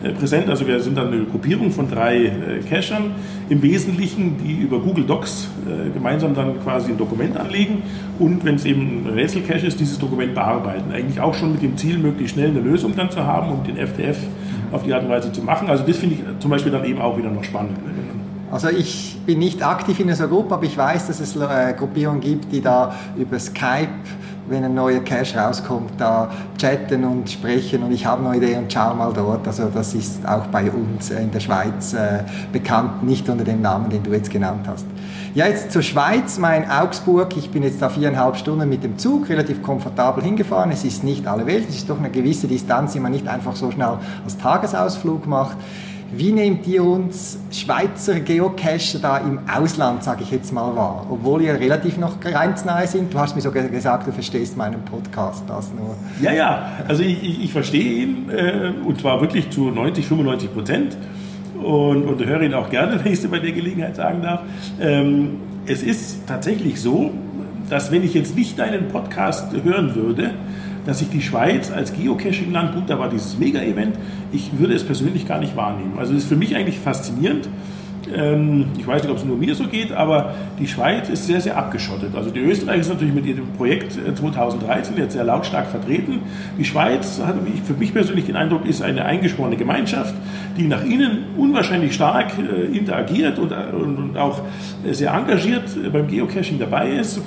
äh, 0.04 0.10
präsent? 0.10 0.48
Also 0.48 0.64
wir 0.68 0.78
sind 0.78 0.96
dann 0.96 1.08
eine 1.08 1.24
Gruppierung 1.24 1.72
von 1.72 1.90
drei 1.90 2.26
äh, 2.26 2.30
Cachern 2.70 3.10
im 3.48 3.62
Wesentlichen, 3.62 4.36
die 4.38 4.62
über 4.62 4.78
Google 4.78 5.02
Docs 5.02 5.48
äh, 5.66 5.90
gemeinsam 5.90 6.36
dann 6.36 6.60
quasi 6.62 6.92
ein 6.92 6.98
Dokument 6.98 7.36
anlegen 7.36 7.82
und 8.20 8.44
wenn 8.44 8.54
es 8.54 8.64
eben 8.64 9.04
ein 9.04 9.12
Rätsel-Cache 9.12 9.66
ist, 9.66 9.80
dieses 9.80 9.98
Dokument 9.98 10.36
bearbeiten. 10.36 10.92
Eigentlich 10.92 11.20
auch 11.20 11.34
schon 11.34 11.50
mit 11.50 11.62
dem 11.62 11.76
Ziel, 11.76 11.98
möglichst 11.98 12.34
schnell 12.34 12.50
eine 12.50 12.60
Lösung 12.60 12.94
dann 12.94 13.10
zu 13.10 13.24
haben, 13.26 13.50
um 13.50 13.64
den 13.64 13.76
FTF 13.76 14.18
auf 14.72 14.82
die 14.82 14.92
Art 14.92 15.02
und 15.02 15.10
Weise 15.10 15.32
zu 15.32 15.42
machen. 15.42 15.68
Also 15.68 15.84
das 15.84 15.96
finde 15.96 16.16
ich 16.16 16.22
zum 16.40 16.50
Beispiel 16.50 16.72
dann 16.72 16.84
eben 16.84 17.00
auch 17.00 17.16
wieder 17.16 17.30
noch 17.30 17.44
spannend. 17.44 17.78
Also 18.50 18.70
ich 18.70 19.16
bin 19.26 19.40
nicht 19.40 19.62
aktiv 19.62 20.00
in 20.00 20.08
dieser 20.08 20.26
Gruppe, 20.26 20.54
aber 20.54 20.64
ich 20.64 20.76
weiß, 20.76 21.08
dass 21.08 21.20
es 21.20 21.36
äh, 21.36 21.74
Gruppierungen 21.76 22.20
gibt, 22.20 22.50
die 22.50 22.62
da 22.62 22.94
über 23.16 23.38
Skype 23.38 23.88
wenn 24.48 24.64
ein 24.64 24.74
neuer 24.74 25.00
Cache 25.00 25.38
rauskommt, 25.38 25.92
da 25.98 26.30
chatten 26.56 27.04
und 27.04 27.30
sprechen 27.30 27.82
und 27.82 27.92
ich 27.92 28.04
habe 28.06 28.26
eine 28.26 28.36
Idee 28.36 28.56
und 28.56 28.72
schau 28.72 28.94
mal 28.94 29.12
dort. 29.12 29.46
Also 29.46 29.68
das 29.72 29.94
ist 29.94 30.26
auch 30.26 30.46
bei 30.46 30.70
uns 30.70 31.10
in 31.10 31.30
der 31.30 31.40
Schweiz 31.40 31.92
äh, 31.94 32.24
bekannt, 32.52 33.02
nicht 33.02 33.28
unter 33.28 33.44
dem 33.44 33.62
Namen, 33.62 33.90
den 33.90 34.02
du 34.02 34.12
jetzt 34.12 34.30
genannt 34.30 34.66
hast. 34.66 34.86
Ja, 35.34 35.46
jetzt 35.46 35.72
zur 35.72 35.82
Schweiz, 35.82 36.38
mein 36.38 36.68
Augsburg. 36.70 37.36
Ich 37.36 37.50
bin 37.50 37.62
jetzt 37.62 37.80
da 37.80 37.90
viereinhalb 37.90 38.36
Stunden 38.36 38.68
mit 38.68 38.82
dem 38.82 38.98
Zug 38.98 39.28
relativ 39.28 39.62
komfortabel 39.62 40.24
hingefahren. 40.24 40.72
Es 40.72 40.84
ist 40.84 41.04
nicht 41.04 41.26
alle 41.26 41.46
Welt, 41.46 41.66
es 41.68 41.76
ist 41.76 41.90
doch 41.90 41.98
eine 41.98 42.10
gewisse 42.10 42.48
Distanz, 42.48 42.94
die 42.94 43.00
man 43.00 43.12
nicht 43.12 43.28
einfach 43.28 43.54
so 43.54 43.70
schnell 43.70 43.98
als 44.24 44.38
Tagesausflug 44.38 45.26
macht. 45.26 45.56
Wie 46.10 46.32
nehmt 46.32 46.66
ihr 46.66 46.82
uns 46.82 47.38
Schweizer 47.50 48.20
Geocacher 48.20 48.98
da 48.98 49.18
im 49.18 49.40
Ausland, 49.46 50.02
sage 50.02 50.22
ich 50.22 50.30
jetzt 50.30 50.54
mal, 50.54 50.74
wahr? 50.74 51.06
Obwohl 51.10 51.42
ihr 51.42 51.52
relativ 51.52 51.98
noch 51.98 52.18
grenznahe 52.18 52.86
sind. 52.86 53.12
Du 53.12 53.18
hast 53.18 53.36
mir 53.36 53.42
sogar 53.42 53.64
gesagt, 53.64 54.06
du 54.06 54.12
verstehst 54.12 54.56
meinen 54.56 54.82
Podcast. 54.86 55.44
Das 55.46 55.70
nur. 55.74 55.96
Ja, 56.22 56.32
ja, 56.32 56.72
also 56.88 57.02
ich, 57.02 57.22
ich, 57.22 57.44
ich 57.44 57.52
verstehe 57.52 58.04
ihn 58.04 58.30
äh, 58.30 58.72
und 58.86 59.02
zwar 59.02 59.20
wirklich 59.20 59.50
zu 59.50 59.70
90, 59.70 60.06
95 60.06 60.54
Prozent 60.54 60.96
und, 61.62 62.04
und 62.04 62.24
höre 62.24 62.40
ihn 62.40 62.54
auch 62.54 62.70
gerne, 62.70 62.98
wenn 63.04 63.12
ich 63.12 63.22
es 63.22 63.30
bei 63.30 63.38
der 63.38 63.52
Gelegenheit 63.52 63.96
sagen 63.96 64.22
darf. 64.22 64.40
Ähm, 64.80 65.40
es 65.66 65.82
ist 65.82 66.26
tatsächlich 66.26 66.80
so, 66.80 67.10
dass 67.68 67.92
wenn 67.92 68.02
ich 68.02 68.14
jetzt 68.14 68.34
nicht 68.34 68.58
deinen 68.58 68.88
Podcast 68.88 69.52
hören 69.62 69.94
würde, 69.94 70.30
dass 70.88 71.02
ich 71.02 71.10
die 71.10 71.20
Schweiz 71.20 71.70
als 71.70 71.92
Geocaching-Land, 71.92 72.74
gut, 72.74 72.84
da 72.88 72.98
war 72.98 73.10
dieses 73.10 73.38
Mega-Event, 73.38 73.94
ich 74.32 74.58
würde 74.58 74.72
es 74.72 74.82
persönlich 74.82 75.28
gar 75.28 75.38
nicht 75.38 75.54
wahrnehmen. 75.54 75.98
Also 75.98 76.14
es 76.14 76.22
ist 76.22 76.28
für 76.30 76.36
mich 76.36 76.56
eigentlich 76.56 76.78
faszinierend. 76.78 77.46
Ähm, 78.10 78.68
ich 78.78 78.86
weiß 78.86 79.02
nicht, 79.02 79.10
ob 79.10 79.18
es 79.18 79.24
nur 79.26 79.36
mir 79.36 79.54
so 79.54 79.64
geht, 79.64 79.92
aber 79.92 80.34
die 80.58 80.66
Schweiz 80.66 81.10
ist 81.10 81.26
sehr, 81.26 81.42
sehr 81.42 81.58
abgeschottet. 81.58 82.14
Also 82.14 82.30
die 82.30 82.40
Österreich 82.40 82.80
ist 82.80 82.88
natürlich 82.88 83.12
mit 83.12 83.26
ihrem 83.26 83.52
Projekt 83.58 83.92
2013 83.92 84.96
äh, 84.96 85.00
jetzt 85.00 85.12
sehr 85.12 85.24
lautstark 85.24 85.66
vertreten. 85.66 86.20
Die 86.58 86.64
Schweiz 86.64 87.20
hat 87.22 87.34
für 87.66 87.74
mich 87.74 87.92
persönlich 87.92 88.24
den 88.24 88.36
Eindruck, 88.36 88.64
ist 88.64 88.80
eine 88.80 89.04
eingeschworene 89.04 89.56
Gemeinschaft, 89.56 90.14
die 90.56 90.68
nach 90.68 90.84
innen 90.86 91.26
unwahrscheinlich 91.36 91.92
stark 91.92 92.32
äh, 92.38 92.74
interagiert 92.74 93.38
und, 93.38 93.52
und 93.52 94.16
auch 94.16 94.40
sehr 94.90 95.12
engagiert 95.12 95.64
beim 95.92 96.08
Geocaching 96.08 96.58
dabei 96.58 96.92
ist. 96.92 97.20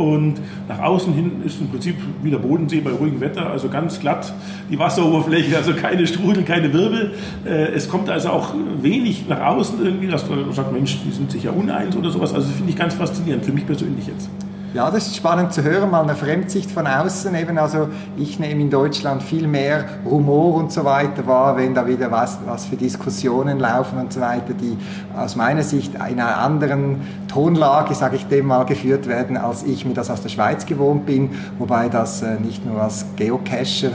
Und 0.00 0.40
nach 0.66 0.78
außen 0.78 1.12
hin 1.12 1.42
ist 1.44 1.60
im 1.60 1.68
Prinzip 1.68 1.96
wie 2.22 2.30
der 2.30 2.38
Bodensee 2.38 2.80
bei 2.80 2.90
ruhigem 2.90 3.20
Wetter, 3.20 3.50
also 3.50 3.68
ganz 3.68 4.00
glatt 4.00 4.32
die 4.70 4.78
Wasseroberfläche, 4.78 5.54
also 5.54 5.74
keine 5.74 6.06
Strudel, 6.06 6.42
keine 6.42 6.72
Wirbel. 6.72 7.12
Äh, 7.44 7.72
es 7.72 7.86
kommt 7.86 8.08
also 8.08 8.30
auch 8.30 8.54
wenig 8.80 9.28
nach 9.28 9.42
außen 9.42 9.84
irgendwie, 9.84 10.06
dass 10.06 10.26
man 10.26 10.50
sagt, 10.54 10.72
Mensch, 10.72 10.96
die 11.04 11.10
sind 11.10 11.30
sich 11.30 11.42
ja 11.42 11.50
uneins 11.50 11.94
oder 11.96 12.08
sowas. 12.08 12.32
Also 12.32 12.48
das 12.48 12.56
finde 12.56 12.70
ich 12.70 12.78
ganz 12.78 12.94
faszinierend, 12.94 13.44
für 13.44 13.52
mich 13.52 13.66
persönlich 13.66 14.06
jetzt. 14.06 14.30
Ja, 14.72 14.88
das 14.88 15.08
ist 15.08 15.16
spannend 15.16 15.52
zu 15.52 15.64
hören, 15.64 15.90
mal 15.90 16.04
eine 16.04 16.14
Fremdsicht 16.14 16.70
von 16.70 16.86
außen 16.86 17.34
eben. 17.34 17.58
Also 17.58 17.88
ich 18.16 18.38
nehme 18.38 18.60
in 18.60 18.70
Deutschland 18.70 19.20
viel 19.20 19.48
mehr 19.48 19.84
Rumor 20.06 20.54
und 20.54 20.70
so 20.70 20.84
weiter 20.84 21.26
wahr, 21.26 21.56
wenn 21.56 21.74
da 21.74 21.88
wieder 21.88 22.12
was, 22.12 22.38
was 22.46 22.66
für 22.66 22.76
Diskussionen 22.76 23.58
laufen 23.58 23.98
und 23.98 24.12
so 24.12 24.20
weiter, 24.20 24.54
die 24.54 24.78
aus 25.16 25.34
meiner 25.34 25.64
Sicht 25.64 25.96
in 25.96 26.00
einer 26.00 26.38
anderen 26.38 27.00
Tonlage, 27.26 27.96
sage 27.96 28.14
ich 28.14 28.28
dem 28.28 28.46
mal, 28.46 28.64
geführt 28.64 29.08
werden, 29.08 29.36
als 29.36 29.64
ich 29.64 29.84
mir 29.84 29.94
das 29.94 30.08
aus 30.08 30.22
der 30.22 30.28
Schweiz 30.28 30.64
gewohnt 30.66 31.04
bin, 31.04 31.30
wobei 31.58 31.88
das 31.88 32.22
äh, 32.22 32.38
nicht 32.38 32.64
nur 32.64 32.80
als 32.80 33.04
Geocacher 33.16 33.90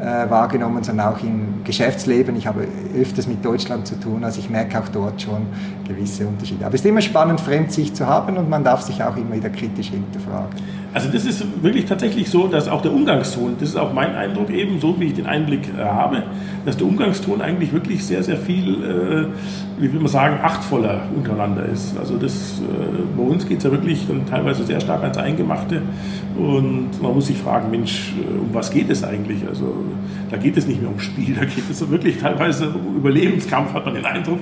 äh, 0.00 0.30
wahrgenommen, 0.30 0.82
sondern 0.82 1.14
auch 1.14 1.22
im 1.22 1.64
Geschäftsleben. 1.64 2.36
Ich 2.36 2.46
habe 2.46 2.66
öfters 2.98 3.26
mit 3.26 3.44
Deutschland 3.44 3.86
zu 3.86 3.98
tun, 3.98 4.24
also 4.24 4.40
ich 4.40 4.48
merke 4.48 4.78
auch 4.78 4.88
dort 4.88 5.20
schon 5.20 5.46
gewisse 5.86 6.26
Unterschiede. 6.26 6.64
Aber 6.64 6.74
es 6.74 6.80
ist 6.80 6.86
immer 6.86 7.00
spannend, 7.00 7.40
Fremdsicht 7.40 7.96
zu 7.96 8.06
haben 8.06 8.36
und 8.36 8.48
man 8.48 8.62
darf 8.64 8.82
sich 8.82 9.02
auch 9.02 9.16
immer 9.16 9.34
wieder 9.34 9.50
kritisch 9.50 9.88
hinterfragen. 9.88 10.56
Also 10.94 11.10
das 11.10 11.26
ist 11.26 11.44
wirklich 11.62 11.84
tatsächlich 11.84 12.30
so, 12.30 12.46
dass 12.46 12.66
auch 12.66 12.80
der 12.80 12.92
Umgangston, 12.92 13.56
das 13.60 13.70
ist 13.70 13.76
auch 13.76 13.92
mein 13.92 14.14
Eindruck 14.14 14.48
eben, 14.50 14.80
so 14.80 14.98
wie 14.98 15.06
ich 15.06 15.14
den 15.14 15.26
Einblick 15.26 15.68
äh, 15.76 15.82
habe, 15.82 16.22
dass 16.64 16.78
der 16.78 16.86
Umgangston 16.86 17.42
eigentlich 17.42 17.72
wirklich 17.72 18.04
sehr, 18.04 18.22
sehr 18.22 18.38
viel, 18.38 18.82
äh, 18.82 19.26
wie 19.82 19.92
will 19.92 20.00
man 20.00 20.08
sagen, 20.08 20.38
achtvoller 20.42 21.02
untereinander 21.14 21.66
ist. 21.66 21.98
Also 21.98 22.16
das, 22.16 22.60
äh, 22.60 23.16
bei 23.16 23.22
uns 23.22 23.46
geht 23.46 23.58
es 23.58 23.64
ja 23.64 23.70
wirklich 23.70 24.06
dann 24.08 24.26
teilweise 24.26 24.64
sehr 24.64 24.80
stark 24.80 25.02
ans 25.02 25.18
Eingemachte 25.18 25.82
und 26.38 27.02
man 27.02 27.14
muss 27.14 27.26
sich 27.26 27.36
fragen, 27.36 27.70
Mensch, 27.70 28.14
äh, 28.16 28.38
um 28.38 28.48
was 28.54 28.70
geht 28.70 28.88
es 28.88 29.04
eigentlich? 29.04 29.46
Also 29.46 29.84
da 30.30 30.38
geht 30.38 30.56
es 30.56 30.66
nicht 30.66 30.80
mehr 30.80 30.90
um 30.90 31.00
Spiel, 31.00 31.34
da 31.38 31.44
geht 31.44 31.70
es 31.70 31.90
wirklich 31.90 32.18
teilweise 32.18 32.70
um 32.70 32.96
Überlebenskampf, 32.96 33.74
hat 33.74 33.84
man 33.84 33.94
den 33.94 34.06
Eindruck. 34.06 34.40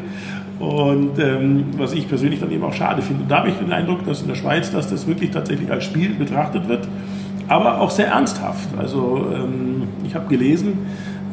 Und 0.58 1.18
ähm, 1.18 1.66
was 1.76 1.92
ich 1.92 2.08
persönlich 2.08 2.40
dann 2.40 2.50
eben 2.50 2.64
auch 2.64 2.72
schade 2.72 3.02
finde. 3.02 3.22
Und 3.22 3.30
da 3.30 3.38
habe 3.38 3.50
ich 3.50 3.56
den 3.56 3.72
Eindruck, 3.72 4.06
dass 4.06 4.22
in 4.22 4.28
der 4.28 4.36
Schweiz, 4.36 4.70
dass 4.70 4.88
das 4.88 5.06
wirklich 5.06 5.30
tatsächlich 5.30 5.70
als 5.70 5.84
Spiel 5.84 6.14
betrachtet 6.14 6.66
wird, 6.68 6.88
aber 7.48 7.80
auch 7.80 7.90
sehr 7.90 8.08
ernsthaft. 8.08 8.68
Also 8.78 9.26
ähm, 9.34 9.82
ich 10.06 10.14
habe 10.14 10.28
gelesen, 10.28 10.78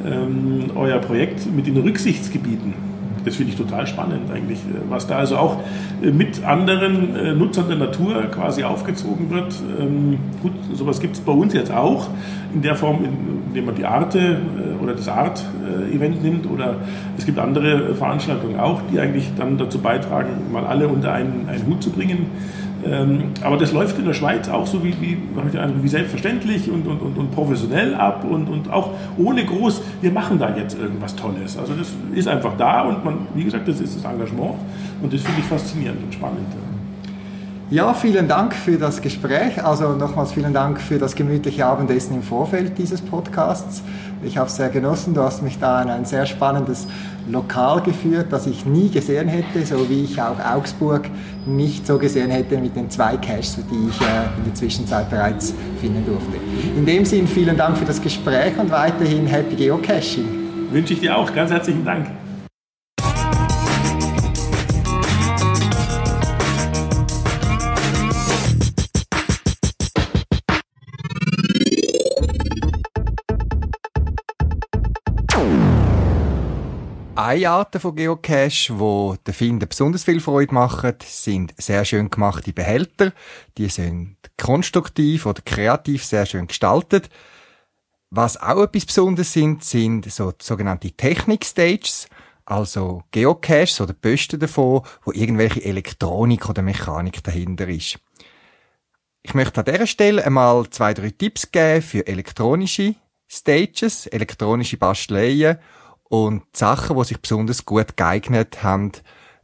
ähm, 0.05 0.65
euer 0.75 0.99
Projekt 0.99 1.51
mit 1.53 1.67
den 1.67 1.77
Rücksichtsgebieten 1.77 2.92
das 3.25 3.35
finde 3.35 3.51
ich 3.51 3.57
total 3.57 3.87
spannend 3.87 4.31
eigentlich, 4.31 4.59
äh, 4.59 4.89
was 4.89 5.07
da 5.07 5.17
also 5.17 5.37
auch 5.37 5.57
äh, 6.01 6.11
mit 6.11 6.43
anderen 6.43 7.15
äh, 7.15 7.33
Nutzern 7.33 7.67
der 7.67 7.77
Natur 7.77 8.23
quasi 8.31 8.63
aufgezogen 8.63 9.29
wird. 9.29 9.55
Ähm, 9.79 10.17
gut, 10.41 10.53
sowas 10.73 10.99
gibt 10.99 11.15
es 11.15 11.21
bei 11.21 11.31
uns 11.31 11.53
jetzt 11.53 11.71
auch 11.71 12.07
in 12.53 12.61
der 12.61 12.75
Form, 12.75 12.99
indem 13.47 13.65
man 13.65 13.75
die 13.75 13.85
Arte 13.85 14.37
oder 14.81 14.93
das 14.93 15.07
Art-Event 15.07 16.23
nimmt 16.23 16.49
oder 16.49 16.75
es 17.17 17.25
gibt 17.25 17.39
andere 17.39 17.95
Veranstaltungen 17.95 18.59
auch, 18.59 18.81
die 18.91 18.99
eigentlich 18.99 19.31
dann 19.35 19.57
dazu 19.57 19.79
beitragen, 19.79 20.51
mal 20.51 20.65
alle 20.65 20.87
unter 20.87 21.13
einen, 21.13 21.47
einen 21.47 21.65
Hut 21.65 21.81
zu 21.81 21.89
bringen. 21.89 22.27
Ähm, 22.85 23.31
aber 23.41 23.57
das 23.57 23.71
läuft 23.71 23.97
in 23.97 24.05
der 24.05 24.13
Schweiz 24.13 24.49
auch 24.49 24.67
so 24.67 24.83
wie, 24.83 24.93
wie, 24.99 25.17
wie 25.81 25.87
selbstverständlich 25.87 26.69
und, 26.69 26.85
und, 26.87 27.01
und, 27.01 27.17
und 27.17 27.31
professionell 27.31 27.95
ab 27.95 28.25
und, 28.29 28.47
und 28.47 28.71
auch 28.71 28.91
ohne 29.17 29.45
groß, 29.45 29.81
wir 30.01 30.11
machen 30.11 30.39
da 30.39 30.55
jetzt 30.55 30.77
irgendwas 30.77 31.15
Tolles. 31.15 31.57
Also 31.57 31.73
das 31.73 31.93
ist 32.13 32.27
einfach 32.27 32.57
da 32.57 32.81
und 32.81 33.03
man, 33.05 33.27
wie 33.35 33.43
gesagt, 33.43 33.67
das 33.67 33.79
ist 33.79 33.95
das 33.95 34.11
Engagement 34.11 34.55
und 35.01 35.13
das 35.13 35.21
finde 35.21 35.39
ich 35.39 35.45
faszinierend 35.45 36.03
und 36.03 36.13
spannend. 36.13 36.47
Ja, 37.73 37.91
vielen 37.95 38.27
Dank 38.27 38.53
für 38.53 38.77
das 38.77 39.01
Gespräch. 39.01 39.65
Also 39.65 39.93
nochmals 39.93 40.33
vielen 40.33 40.53
Dank 40.53 40.79
für 40.79 40.99
das 40.99 41.15
gemütliche 41.15 41.65
Abendessen 41.65 42.13
im 42.13 42.21
Vorfeld 42.21 42.77
dieses 42.77 43.01
Podcasts. 43.01 43.81
Ich 44.23 44.37
habe 44.37 44.47
es 44.47 44.57
sehr 44.57 44.69
genossen. 44.69 45.15
Du 45.15 45.21
hast 45.21 45.41
mich 45.41 45.57
da 45.57 45.81
in 45.81 45.89
ein 45.89 46.05
sehr 46.05 46.27
spannendes 46.27 46.85
Lokal 47.27 47.81
geführt, 47.81 48.27
das 48.29 48.45
ich 48.45 48.67
nie 48.67 48.89
gesehen 48.89 49.27
hätte, 49.27 49.65
so 49.65 49.89
wie 49.89 50.03
ich 50.03 50.21
auch 50.21 50.39
Augsburg 50.39 51.09
nicht 51.47 51.87
so 51.87 51.97
gesehen 51.97 52.29
hätte 52.29 52.59
mit 52.59 52.75
den 52.75 52.91
zwei 52.91 53.17
Caches, 53.17 53.55
die 53.55 53.89
ich 53.89 54.01
äh, 54.01 54.37
in 54.37 54.43
der 54.45 54.53
Zwischenzeit 54.53 55.09
bereits 55.09 55.55
finden 55.81 56.05
durfte. 56.05 56.37
In 56.77 56.85
dem 56.85 57.05
Sinne 57.05 57.27
vielen 57.27 57.57
Dank 57.57 57.75
für 57.75 57.85
das 57.85 57.99
Gespräch 57.99 58.55
und 58.55 58.69
weiterhin 58.69 59.25
Happy 59.25 59.55
Geocaching. 59.55 60.69
Wünsche 60.69 60.93
ich 60.93 60.99
dir 60.99 61.17
auch. 61.17 61.33
Ganz 61.33 61.49
herzlichen 61.49 61.83
Dank. 61.83 62.05
Eine 77.33 77.49
Art 77.49 77.75
von 77.81 77.95
Geocache, 77.95 78.77
wo 78.77 79.15
der 79.25 79.33
Finden 79.33 79.67
besonders 79.67 80.03
viel 80.03 80.19
Freude 80.19 80.53
machen, 80.53 80.93
sind 81.03 81.55
sehr 81.57 81.83
schön 81.83 82.11
gemachte 82.11 82.53
Behälter. 82.53 83.11
Die 83.57 83.69
sind 83.69 84.17
konstruktiv 84.37 85.25
oder 85.25 85.41
kreativ 85.41 86.05
sehr 86.05 86.27
schön 86.27 86.45
gestaltet. 86.45 87.09
Was 88.11 88.39
auch 88.39 88.61
etwas 88.61 88.85
Besonderes 88.85 89.33
sind, 89.33 89.63
sind 89.63 90.11
so 90.11 90.31
sogenannte 90.39 90.91
Technik-Stages, 90.91 92.07
also 92.45 93.01
Geocaches 93.09 93.81
oder 93.81 93.93
Posten 93.93 94.39
davon, 94.39 94.83
wo 95.03 95.11
irgendwelche 95.11 95.65
Elektronik 95.65 96.47
oder 96.47 96.61
Mechanik 96.61 97.23
dahinter 97.23 97.67
ist. 97.67 97.97
Ich 99.23 99.33
möchte 99.33 99.61
an 99.61 99.73
dieser 99.73 99.87
Stelle 99.87 100.23
einmal 100.23 100.69
zwei, 100.69 100.93
drei 100.93 101.09
Tipps 101.09 101.51
geben 101.51 101.81
für 101.81 102.05
elektronische 102.05 102.93
Stages, 103.27 104.05
elektronische 104.05 104.77
Basteleien 104.77 105.57
und 106.13 106.43
die 106.53 106.59
Sachen, 106.59 106.95
die 106.95 107.05
sich 107.05 107.19
besonders 107.19 107.65
gut 107.65 107.97
geeignet 107.97 108.61
haben, 108.61 108.91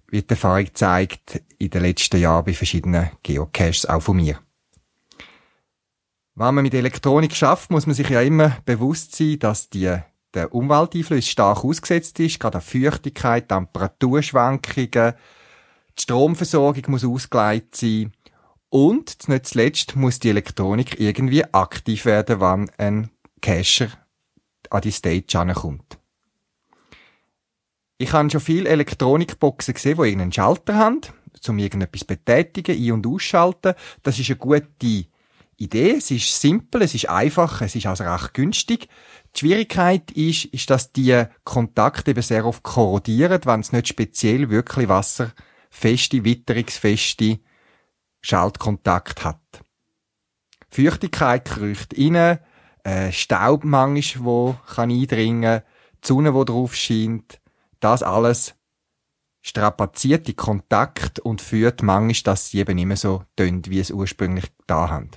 wie 0.08 0.21
die 0.21 0.29
Erfahrung 0.29 0.67
zeigt, 0.75 1.41
in 1.58 1.71
den 1.71 1.82
letzten 1.82 2.21
Jahren 2.21 2.45
bei 2.45 2.53
verschiedenen 2.53 3.10
Geocaches, 3.23 3.88
auch 3.88 4.03
von 4.03 4.17
mir. 4.17 4.39
Wenn 6.36 6.53
man 6.53 6.62
mit 6.62 6.75
Elektronik 6.75 7.36
schafft, 7.36 7.71
muss 7.71 7.88
man 7.88 7.95
sich 7.95 8.08
ja 8.10 8.21
immer 8.21 8.55
bewusst 8.65 9.15
sein, 9.15 9.39
dass 9.39 9.71
die, 9.71 9.97
der 10.36 10.53
Umwelteinfluss 10.53 11.27
stark 11.27 11.65
ausgesetzt 11.65 12.19
ist, 12.19 12.39
gerade 12.39 12.60
an 12.60 12.63
Feuchtigkeit, 12.63 13.49
Temperaturschwankungen, 13.49 15.15
die 15.97 16.01
Stromversorgung 16.03 16.84
muss 16.89 17.03
ausgeleitet 17.03 17.77
sein 17.77 18.13
und 18.69 19.27
nicht 19.27 19.47
zuletzt 19.47 19.95
muss 19.95 20.19
die 20.19 20.29
Elektronik 20.29 20.99
irgendwie 20.99 21.51
aktiv 21.51 22.05
werden, 22.05 22.39
wenn 22.39 22.69
ein 22.77 23.10
Cacher 23.41 23.89
an 24.69 24.82
die 24.82 24.91
Stage 24.91 25.39
ankommt. 25.39 25.98
Ich 28.01 28.13
habe 28.13 28.29
schon 28.29 28.39
viele 28.39 28.69
Elektronikboxen 28.69 29.73
gesehen, 29.73 29.97
die 29.97 30.03
irgendeinen 30.03 30.31
Schalter 30.31 30.75
haben, 30.75 31.01
um 31.49 31.59
irgendetwas 31.59 32.05
betätigen, 32.05 32.77
ein- 32.77 32.91
und 32.93 33.05
ausschalten. 33.05 33.73
Das 34.03 34.17
ist 34.17 34.29
eine 34.29 34.38
gute 34.38 35.05
Idee. 35.57 35.95
Es 35.97 36.09
ist 36.09 36.39
simpel, 36.39 36.83
es 36.83 36.95
ist 36.95 37.09
einfach, 37.09 37.62
es 37.62 37.75
ist 37.75 37.88
also 37.88 38.05
recht 38.05 38.33
günstig. 38.33 38.88
Die 39.35 39.39
Schwierigkeit 39.39 40.12
ist, 40.12 40.45
ist, 40.45 40.69
dass 40.69 40.93
die 40.93 41.25
Kontakte 41.43 42.12
eben 42.12 42.21
sehr 42.21 42.45
oft 42.45 42.63
korrodieren, 42.63 43.41
wenn 43.43 43.59
es 43.59 43.73
nicht 43.73 43.89
speziell 43.89 44.49
wirklich 44.49 44.88
wasserfeste, 44.88 46.23
witterungsfeste 46.23 47.39
Schaltkontakt 48.21 49.25
hat. 49.25 49.41
Feuchtigkeit 50.69 51.43
kriecht 51.43 51.97
rein, 51.97 52.39
äh, 52.85 53.12
Staub 53.12 53.65
manchmal, 53.65 54.23
wo 54.23 54.55
kann 54.73 54.89
eindringen, 54.89 55.63
die 56.01 56.07
Sonne, 56.07 56.31
die 56.31 56.45
drauf 56.45 56.75
scheint, 56.75 57.41
das 57.79 58.03
alles 58.03 58.55
strapaziert 59.41 60.27
die 60.27 60.33
Kontakt 60.33 61.19
und 61.19 61.41
führt 61.41 61.81
manchmal, 61.81 62.33
dass 62.33 62.49
sie 62.49 62.59
eben 62.59 62.87
mehr 62.87 62.97
so 62.97 63.23
tönt, 63.35 63.69
wie 63.69 63.79
es 63.79 63.91
ursprünglich 63.91 64.45
da 64.67 64.89
haben. 64.89 65.11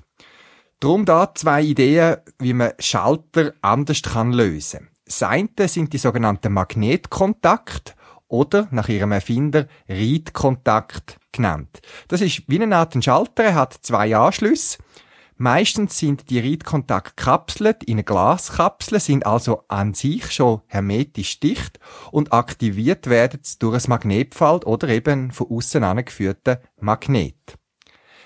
Drum 0.80 1.04
da 1.04 1.34
zwei 1.34 1.62
Ideen, 1.62 2.16
wie 2.38 2.54
man 2.54 2.72
Schalter 2.78 3.52
anders 3.62 4.02
kann 4.02 4.32
lösen. 4.32 4.90
Das 5.04 5.22
eine 5.22 5.68
sind 5.68 5.92
die 5.92 5.98
sogenannten 5.98 6.52
Magnetkontakt 6.52 7.94
oder 8.28 8.66
nach 8.70 8.88
ihrem 8.88 9.12
Erfinder 9.12 9.66
Reedkontakt 9.88 11.18
genannt. 11.32 11.80
Das 12.08 12.20
ist 12.20 12.42
wie 12.48 12.60
eine 12.60 12.76
Art 12.76 13.02
Schalter, 13.04 13.44
er 13.44 13.54
hat 13.54 13.74
zwei 13.82 14.16
Anschlüsse 14.16 14.78
Meistens 15.36 15.98
sind 15.98 16.30
die 16.30 16.38
Reitkontakt 16.38 17.16
kapselt 17.16 17.82
in 17.84 17.94
eine 17.94 18.04
Glaskapsel, 18.04 19.00
sind 19.00 19.26
also 19.26 19.64
an 19.68 19.94
sich 19.94 20.30
schon 20.30 20.60
hermetisch 20.66 21.40
dicht 21.40 21.80
und 22.10 22.32
aktiviert 22.32 23.08
werden 23.08 23.40
durch 23.58 23.84
ein 23.84 23.90
Magnetfeld 23.90 24.66
oder 24.66 24.88
eben 24.88 25.32
von 25.32 25.48
außen 25.50 25.82
angeführten 25.82 26.58
Magnet. 26.80 27.58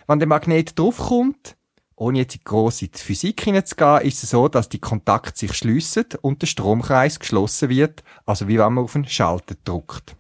Wenn 0.07 0.19
der 0.19 0.29
Magnet 0.29 0.79
draufkommt, 0.79 1.57
ohne 1.97 2.19
jetzt 2.19 2.37
in 2.37 2.43
grosse 2.45 2.89
Physik 2.93 3.43
hineinzugehen, 3.43 4.03
ist 4.03 4.23
es 4.23 4.31
so, 4.31 4.49
dass 4.49 4.69
die 4.69 4.81
Kontakte 4.81 5.39
sich 5.39 5.55
schliessen 5.55 6.05
und 6.21 6.43
der 6.43 6.47
Stromkreis 6.47 7.19
geschlossen 7.19 7.71
wird, 7.71 8.05
also 8.27 8.49
wie 8.49 8.59
wenn 8.59 8.75
man 8.75 8.85
auf 8.85 8.95
einen 8.95 9.09
Schalter 9.09 9.55
drückt. 9.65 10.15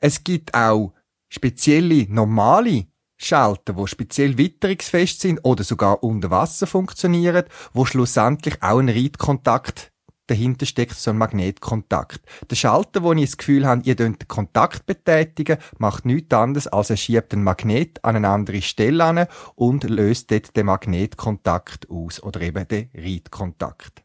Es 0.00 0.24
gibt 0.24 0.54
auch 0.54 0.92
spezielle 1.28 2.06
normale 2.08 2.86
Schalter, 3.22 3.76
wo 3.76 3.86
speziell 3.86 4.38
witterungsfest 4.38 5.20
sind 5.20 5.40
oder 5.44 5.62
sogar 5.62 6.02
unter 6.02 6.30
Wasser 6.30 6.66
funktionieren, 6.66 7.44
wo 7.74 7.84
schlussendlich 7.84 8.62
auch 8.62 8.78
ein 8.78 8.88
Reitkontakt 8.88 9.92
dahinter 10.26 10.64
steckt, 10.64 10.94
so 10.94 11.10
ein 11.10 11.18
Magnetkontakt. 11.18 12.20
Der 12.48 12.56
Schalter, 12.56 13.02
wo 13.02 13.12
ich 13.12 13.26
das 13.26 13.36
Gefühl 13.36 13.66
habe, 13.66 13.82
ihr 13.84 13.96
den 13.96 14.16
Kontakt 14.26 14.86
betätigen, 14.86 15.58
macht 15.78 16.06
nichts 16.06 16.32
anderes, 16.32 16.66
als 16.68 16.88
er 16.88 16.96
schiebt 16.96 17.32
den 17.32 17.42
Magnet 17.42 18.02
an 18.04 18.16
eine 18.16 18.28
andere 18.28 18.62
Stelle 18.62 19.04
an 19.04 19.26
und 19.54 19.84
löst 19.84 20.30
dort 20.30 20.56
den 20.56 20.66
Magnetkontakt 20.66 21.90
aus 21.90 22.22
oder 22.22 22.40
eben 22.40 22.66
den 22.68 22.90
Reitkontakt. 22.94 24.02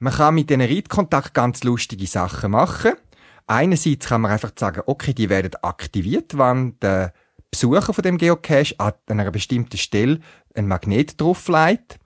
Man 0.00 0.12
kann 0.12 0.34
mit 0.34 0.50
diesen 0.50 0.62
Reitkontakt 0.62 1.32
ganz 1.32 1.62
lustige 1.62 2.06
Sachen 2.06 2.50
machen. 2.50 2.94
Einerseits 3.50 4.06
kann 4.06 4.20
man 4.20 4.30
einfach 4.30 4.52
sagen, 4.56 4.82
okay, 4.86 5.12
die 5.12 5.28
werden 5.28 5.56
aktiviert, 5.62 6.38
wenn 6.38 6.78
der 6.78 7.12
Besucher 7.50 7.92
von 7.92 8.02
dem 8.02 8.16
Geocache 8.16 8.76
an 8.78 8.92
einer 9.08 9.32
bestimmten 9.32 9.76
Stelle 9.76 10.20
ein 10.54 10.68
Magnet 10.68 11.20
drauflegt. 11.20 11.98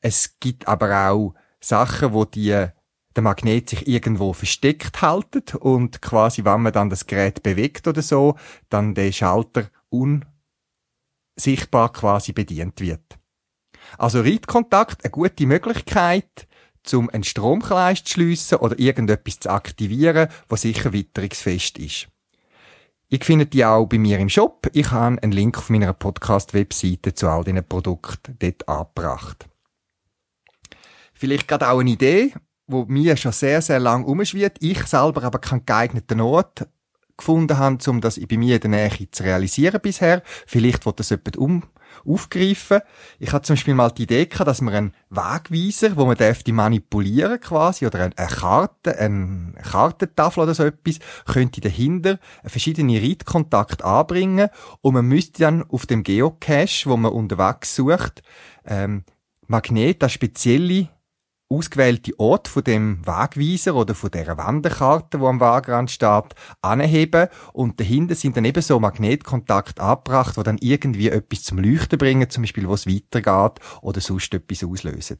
Es 0.00 0.40
gibt 0.40 0.66
aber 0.66 1.10
auch 1.10 1.34
Sachen, 1.60 2.14
wo 2.14 2.24
die 2.24 2.48
der 2.48 3.22
Magnet 3.22 3.68
sich 3.68 3.86
irgendwo 3.86 4.32
versteckt 4.32 5.02
haltet 5.02 5.54
und 5.54 6.00
quasi, 6.00 6.46
wenn 6.46 6.62
man 6.62 6.72
dann 6.72 6.88
das 6.88 7.04
Gerät 7.04 7.42
bewegt 7.42 7.86
oder 7.86 8.00
so, 8.00 8.36
dann 8.70 8.94
der 8.94 9.12
Schalter 9.12 9.68
sichtbar 11.38 11.92
quasi 11.92 12.32
bedient 12.32 12.80
wird. 12.80 13.18
Also 13.98 14.22
Reitkontakt, 14.22 15.04
eine 15.04 15.10
gute 15.10 15.44
Möglichkeit, 15.44 16.48
um 16.94 17.10
einen 17.10 17.24
Stromkreis 17.24 18.04
zu 18.04 18.14
schliessen 18.14 18.58
oder 18.58 18.78
irgendetwas 18.78 19.40
zu 19.40 19.50
aktivieren, 19.50 20.28
was 20.48 20.62
sicher 20.62 20.92
witterungsfest 20.92 21.78
ist. 21.78 22.08
Ich 23.08 23.24
finde 23.24 23.46
die 23.46 23.64
auch 23.64 23.86
bei 23.86 23.98
mir 23.98 24.18
im 24.18 24.28
Shop. 24.28 24.68
Ich 24.72 24.90
habe 24.90 25.22
einen 25.22 25.32
Link 25.32 25.58
auf 25.58 25.70
meiner 25.70 25.92
Podcast-Webseite 25.92 27.14
zu 27.14 27.28
all 27.28 27.44
diesen 27.44 27.64
Produkten 27.64 28.36
dort 28.38 28.68
angebracht. 28.68 29.46
Vielleicht 31.14 31.46
gerade 31.46 31.70
auch 31.70 31.78
eine 31.78 31.90
Idee, 31.90 32.34
wo 32.66 32.84
mir 32.84 33.16
schon 33.16 33.32
sehr, 33.32 33.62
sehr 33.62 33.78
lang 33.78 34.04
umschwirrt. 34.04 34.58
Ich 34.60 34.82
selber 34.86 35.22
aber 35.22 35.38
keinen 35.38 35.64
geeigneten 35.64 36.20
Ort 36.20 36.66
gefunden 37.16 37.56
habe, 37.56 37.78
um 37.90 38.00
das 38.00 38.20
bei 38.20 38.36
mir 38.36 38.56
in 38.56 38.72
der 38.72 38.88
Nähe 38.88 39.10
zu 39.10 39.22
realisieren 39.22 39.80
bisher. 39.80 40.22
Vielleicht 40.46 40.84
wird 40.84 41.00
das 41.00 41.10
jemand 41.10 41.36
um 41.36 41.62
aufgreifen. 42.06 42.80
Ich 43.18 43.32
hatte 43.32 43.46
zum 43.46 43.54
Beispiel 43.54 43.74
mal 43.74 43.90
die 43.90 44.04
Idee 44.04 44.26
gehabt, 44.26 44.48
dass 44.48 44.60
man 44.60 44.74
einen 44.74 44.94
Wegweiser, 45.10 45.96
wo 45.96 46.06
man 46.06 46.16
dürfte 46.16 46.52
manipulieren 46.52 47.40
quasi, 47.40 47.86
oder 47.86 48.00
eine 48.00 48.28
Karte, 48.28 48.98
eine 48.98 49.52
Kartentafel 49.62 50.42
oder 50.44 50.54
so 50.54 50.64
etwas, 50.64 50.98
könnte 51.26 51.60
dahinter 51.60 52.18
verschiedene 52.44 53.00
Reitkontakte 53.00 53.84
anbringen 53.84 54.48
und 54.80 54.94
man 54.94 55.06
müsste 55.06 55.42
dann 55.42 55.62
auf 55.70 55.86
dem 55.86 56.02
Geocache, 56.02 56.88
wo 56.88 56.96
man 56.96 57.12
unterwegs 57.12 57.74
sucht, 57.74 58.22
ähm, 58.64 59.04
Magnet, 59.48 60.02
das 60.02 60.12
spezielle 60.12 60.88
ausgewählte 61.48 62.18
Ort 62.18 62.48
von 62.48 62.64
dem 62.64 63.06
Wegweiser 63.06 63.74
oder 63.74 63.94
von 63.94 64.10
der 64.10 64.36
Wanderkarte, 64.36 65.20
wo 65.20 65.28
am 65.28 65.40
Wegrand 65.40 65.90
steht, 65.90 66.34
anheben 66.60 67.28
und 67.52 67.78
dahinter 67.78 68.14
sind 68.14 68.36
dann 68.36 68.44
eben 68.44 68.62
so 68.62 68.80
Magnetkontakte 68.80 69.82
angebracht, 69.82 70.36
wo 70.36 70.42
dann 70.42 70.58
irgendwie 70.60 71.08
etwas 71.08 71.44
zum 71.44 71.58
Leuchten 71.58 71.98
bringen, 71.98 72.28
zum 72.30 72.42
Beispiel, 72.42 72.68
wo 72.68 72.74
es 72.74 72.86
weitergeht 72.86 73.60
oder 73.82 74.00
sonst 74.00 74.34
etwas 74.34 74.64
auslösen. 74.64 75.18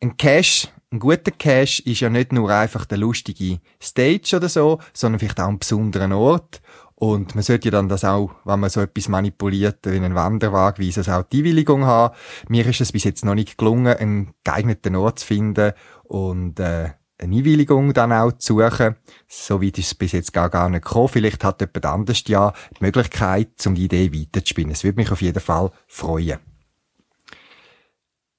Ein 0.00 0.16
Cache, 0.16 0.68
ein 0.92 1.00
guter 1.00 1.32
Cache 1.32 1.82
ist 1.82 2.00
ja 2.00 2.08
nicht 2.08 2.32
nur 2.32 2.50
einfach 2.50 2.86
der 2.86 2.98
lustige 2.98 3.58
Stage 3.82 4.36
oder 4.36 4.48
so, 4.48 4.78
sondern 4.92 5.18
vielleicht 5.18 5.40
auch 5.40 5.48
ein 5.48 5.58
besonderer 5.58 6.16
Ort 6.16 6.62
und 7.00 7.36
man 7.36 7.44
sollte 7.44 7.68
ja 7.68 7.70
dann 7.70 7.88
das 7.88 8.04
auch, 8.04 8.32
wenn 8.44 8.58
man 8.58 8.70
so 8.70 8.80
etwas 8.80 9.06
manipuliert, 9.08 9.78
wie 9.84 9.96
einen 9.96 10.16
Wanderwagen, 10.16 10.82
wie 10.82 10.88
es 10.88 11.08
auch 11.08 11.22
die 11.22 11.38
Einwilligung 11.38 11.84
haben. 11.84 12.12
Mir 12.48 12.66
ist 12.66 12.80
es 12.80 12.90
bis 12.90 13.04
jetzt 13.04 13.24
noch 13.24 13.36
nicht 13.36 13.56
gelungen, 13.56 13.96
einen 13.96 14.34
geeigneten 14.42 14.96
Ort 14.96 15.20
zu 15.20 15.26
finden 15.26 15.74
und 16.02 16.58
äh, 16.58 16.90
eine 17.18 17.36
Einwilligung 17.36 17.94
dann 17.94 18.12
auch 18.12 18.32
zu 18.32 18.58
suchen. 18.58 18.96
So 19.28 19.62
weit 19.62 19.78
ist 19.78 19.86
es 19.86 19.94
bis 19.94 20.10
jetzt 20.10 20.32
gar, 20.32 20.50
gar 20.50 20.68
nicht 20.68 20.86
gekommen. 20.86 21.06
Vielleicht 21.06 21.44
hat 21.44 21.60
jemand 21.60 21.86
anders 21.86 22.24
ja 22.26 22.52
die 22.76 22.84
Möglichkeit, 22.84 23.64
um 23.64 23.76
die 23.76 23.84
Idee 23.84 24.12
weiterzuspinnen. 24.12 24.72
Es 24.72 24.82
würde 24.82 24.96
mich 24.96 25.12
auf 25.12 25.22
jeden 25.22 25.40
Fall 25.40 25.70
freuen. 25.86 26.40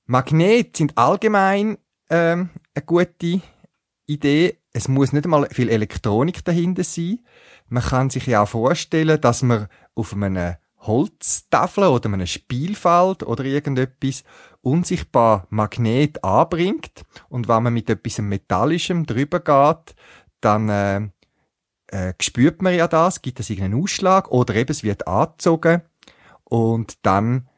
Magnete 0.06 0.80
sind 0.80 0.98
allgemein 0.98 1.78
ähm, 2.10 2.50
eine 2.76 2.86
gute 2.86 3.42
Idee. 4.06 4.59
Es 4.72 4.88
muss 4.88 5.14
nicht 5.14 5.26
einmal 5.26 5.48
viel 5.50 5.70
Elektronik 5.70 6.46
dahinter 6.46 6.84
sein. 6.84 7.20
Man 7.68 7.84
kann 7.84 8.10
sich 8.10 8.28
ja 8.28 8.44
auch 8.44 8.50
vorstellen, 8.50 9.20
dass 9.20 9.42
man 9.42 9.68
auf 9.96 10.14
einem 10.14 10.56
Holztafel 10.80 11.86
oder 11.86 12.12
einem 12.12 12.28
Spielfeld 12.28 13.24
oder 13.24 13.44
irgendetwas 13.44 14.24
unsichtbar 14.62 15.48
Magnet 15.50 16.24
anbringt 16.24 17.04
und 17.30 17.48
wenn 17.48 17.64
man 17.64 17.74
mit 17.74 17.90
etwas 17.90 18.20
Metallischem 18.20 19.06
drüber 19.06 19.40
geht, 19.40 19.96
dann 20.42 20.70
äh, 20.70 21.10
äh, 21.88 22.14
spürt 22.22 22.62
man 22.62 22.76
ja 22.76 22.88
das, 22.88 23.22
gibt 23.22 23.40
es 23.40 23.50
irgendeinen 23.50 23.82
Ausschlag 23.82 24.32
oder 24.32 24.56
eben 24.56 24.72
es 24.72 24.84
wird 24.84 25.08
angezogen 25.08 25.82
und 26.44 27.06
dann 27.06 27.50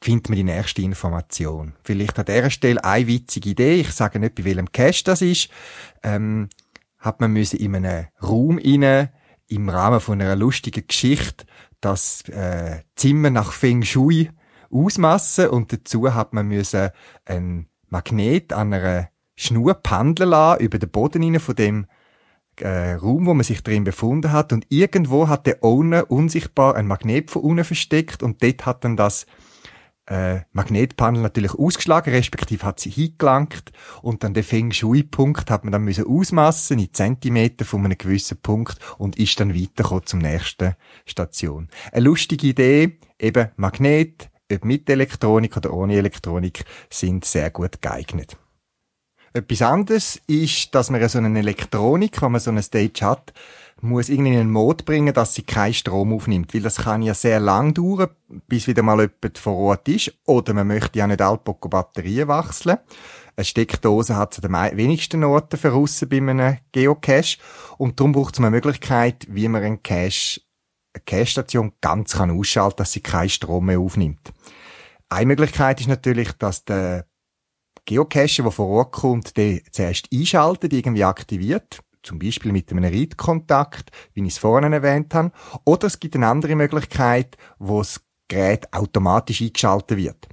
findet 0.00 0.28
man 0.28 0.36
die 0.36 0.44
nächste 0.44 0.82
Information. 0.82 1.74
Vielleicht 1.82 2.18
an 2.18 2.26
dieser 2.26 2.50
Stelle 2.50 2.84
eine 2.84 3.06
witzige 3.06 3.50
Idee, 3.50 3.80
ich 3.80 3.90
sage 3.92 4.18
nicht, 4.18 4.34
bei 4.34 4.44
welchem 4.44 4.70
Cache 4.72 5.04
das 5.04 5.22
ist, 5.22 5.48
ähm, 6.02 6.48
hat 6.98 7.20
man 7.20 7.32
müssen 7.32 7.58
in 7.58 7.76
einem 7.76 8.06
Raum 8.22 8.58
rein 8.58 9.10
im 9.48 9.68
Rahmen 9.68 10.00
von 10.00 10.20
einer 10.20 10.36
lustigen 10.36 10.86
Geschichte 10.86 11.46
das 11.80 12.28
äh, 12.28 12.80
Zimmer 12.96 13.30
nach 13.30 13.52
Feng 13.52 13.82
Shui 13.82 14.30
ausmassen. 14.70 15.48
Und 15.48 15.72
dazu 15.72 16.12
hat 16.14 16.32
man 16.32 16.48
müssen 16.48 16.90
ein 17.24 17.68
Magnet 17.88 18.52
an 18.52 18.72
einer 18.72 19.08
Schnur 19.36 19.74
pendeln 19.74 20.30
lassen 20.30 20.62
über 20.62 20.78
den 20.78 20.90
Boden 20.90 21.22
rein 21.22 21.40
von 21.40 21.54
dem 21.54 21.86
äh, 22.60 22.94
Raum, 22.94 23.26
wo 23.26 23.34
man 23.34 23.44
sich 23.44 23.62
drin 23.62 23.84
befunden 23.84 24.32
hat. 24.32 24.52
Und 24.52 24.66
irgendwo 24.70 25.28
hat 25.28 25.46
der 25.46 25.62
Owner 25.62 26.10
unsichtbar 26.10 26.74
ein 26.74 26.86
Magnet 26.86 27.30
von 27.30 27.42
unten 27.42 27.64
versteckt. 27.64 28.22
Und 28.22 28.42
dort 28.42 28.66
hat 28.66 28.84
dann 28.84 28.96
das 28.96 29.26
äh, 30.06 30.40
Magnetpanel 30.52 31.20
natürlich 31.20 31.54
ausgeschlagen, 31.54 32.12
respektive 32.12 32.64
hat 32.64 32.80
sie 32.80 32.90
hingelangt 32.90 33.72
und 34.02 34.22
dann 34.22 34.34
den 34.34 34.44
Feng 34.44 34.72
Shui-Punkt 34.72 35.50
hat 35.50 35.64
man 35.64 35.72
dann 35.72 35.82
müssen 35.82 36.06
ausmassen 36.06 36.78
in 36.78 36.92
Zentimeter 36.92 37.64
von 37.64 37.84
einem 37.84 37.98
gewissen 37.98 38.38
Punkt 38.38 38.78
und 38.98 39.18
ist 39.18 39.38
dann 39.40 39.54
weitergekommen 39.54 40.06
zum 40.06 40.20
nächsten 40.20 40.74
Station. 41.04 41.68
Eine 41.92 42.04
lustige 42.04 42.46
Idee, 42.46 42.98
eben 43.18 43.48
Magnet, 43.56 44.30
ob 44.52 44.64
mit 44.64 44.88
Elektronik 44.88 45.56
oder 45.56 45.72
ohne 45.72 45.96
Elektronik, 45.96 46.64
sind 46.88 47.24
sehr 47.24 47.50
gut 47.50 47.82
geeignet. 47.82 48.36
Etwas 49.32 49.60
anderes 49.60 50.20
ist, 50.26 50.74
dass 50.74 50.88
man 50.88 51.06
so 51.08 51.18
eine 51.18 51.38
Elektronik, 51.38 52.22
wenn 52.22 52.32
man 52.32 52.40
so 52.40 52.50
eine 52.50 52.62
Stage 52.62 53.04
hat, 53.04 53.34
muss 53.82 54.08
irgendwie 54.08 54.32
in 54.32 54.40
einen 54.40 54.50
Mode 54.50 54.84
bringen, 54.84 55.12
dass 55.12 55.34
sie 55.34 55.42
keinen 55.42 55.74
Strom 55.74 56.12
aufnimmt. 56.12 56.54
Weil 56.54 56.62
das 56.62 56.76
kann 56.76 57.02
ja 57.02 57.14
sehr 57.14 57.40
lang 57.40 57.74
dauern, 57.74 58.08
bis 58.48 58.66
wieder 58.66 58.82
mal 58.82 59.00
jemand 59.00 59.38
vor 59.38 59.56
Ort 59.56 59.88
ist. 59.88 60.12
Oder 60.24 60.54
man 60.54 60.66
möchte 60.66 60.98
ja 60.98 61.06
nicht 61.06 61.20
allpocko 61.20 61.68
Batterien 61.68 62.28
wechseln. 62.28 62.78
Eine 63.36 63.44
Steckdose 63.44 64.16
hat 64.16 64.32
es 64.32 64.42
an 64.42 64.52
den 64.52 64.78
wenigsten 64.78 65.22
Orten 65.24 65.58
für 65.58 65.74
aussen 65.74 66.08
bei 66.08 66.16
einem 66.16 66.56
Geocache. 66.72 67.38
Und 67.76 68.00
darum 68.00 68.12
braucht 68.12 68.34
es 68.34 68.40
eine 68.40 68.50
Möglichkeit, 68.50 69.26
wie 69.28 69.48
man 69.48 69.62
einen 69.62 69.82
Cache, 69.82 70.40
eine 70.94 71.02
Cache-Station 71.04 71.72
ganz 71.82 72.14
kann 72.14 72.30
ausschalten, 72.30 72.78
dass 72.78 72.92
sie 72.92 73.00
keinen 73.00 73.28
Strom 73.28 73.66
mehr 73.66 73.78
aufnimmt. 73.78 74.32
Eine 75.10 75.26
Möglichkeit 75.26 75.80
ist 75.80 75.88
natürlich, 75.88 76.32
dass 76.32 76.64
der 76.64 77.06
Geocacher, 77.84 78.42
der 78.42 78.52
vor 78.52 78.68
Ort 78.68 78.92
kommt, 78.92 79.36
den 79.36 79.60
zuerst 79.70 80.08
einschaltet, 80.12 80.72
irgendwie 80.72 81.04
aktiviert 81.04 81.80
zum 82.06 82.18
Beispiel 82.18 82.52
mit 82.52 82.70
einem 82.70 82.84
Readkontakt, 82.84 83.90
wie 84.14 84.22
ich 84.22 84.28
es 84.28 84.38
vorhin 84.38 84.72
erwähnt 84.72 85.12
habe. 85.14 85.32
Oder 85.64 85.88
es 85.88 86.00
gibt 86.00 86.16
eine 86.16 86.28
andere 86.28 86.54
Möglichkeit, 86.54 87.36
wo 87.58 87.78
das 87.78 88.00
Gerät 88.28 88.72
automatisch 88.72 89.42
eingeschaltet 89.42 89.98
wird. 89.98 90.26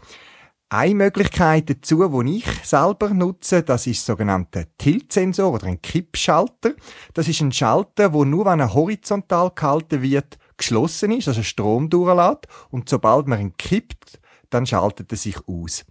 Eine 0.69 0.95
Möglichkeit 0.95 1.69
dazu, 1.69 2.23
die 2.23 2.37
ich 2.37 2.45
selber 2.63 3.09
nutze, 3.09 3.61
das 3.61 3.85
ist 3.85 4.05
sogenannte 4.05 4.69
Tiltsensor 4.79 5.53
oder 5.53 5.67
ein 5.67 5.81
Kippschalter. 5.81 6.73
Das 7.13 7.27
ist 7.27 7.41
ein 7.41 7.51
Schalter, 7.51 8.11
wo 8.11 8.25
nur 8.25 8.45
wenn 8.45 8.59
er 8.59 8.73
horizontal 8.73 9.51
gehalten 9.53 10.01
wird, 10.01 10.39
geschlossen 10.57 11.11
ist, 11.11 11.27
also 11.27 11.43
Strom 11.43 11.91
durchlässt. 11.91 12.47
Und 12.71 12.89
sobald 12.89 13.27
man 13.27 13.39
ihn 13.39 13.55
kippt, 13.55 14.19
dann 14.49 14.65
schaltet 14.65 15.11
er 15.11 15.17
sich 15.17 15.37
aus. 15.47 15.85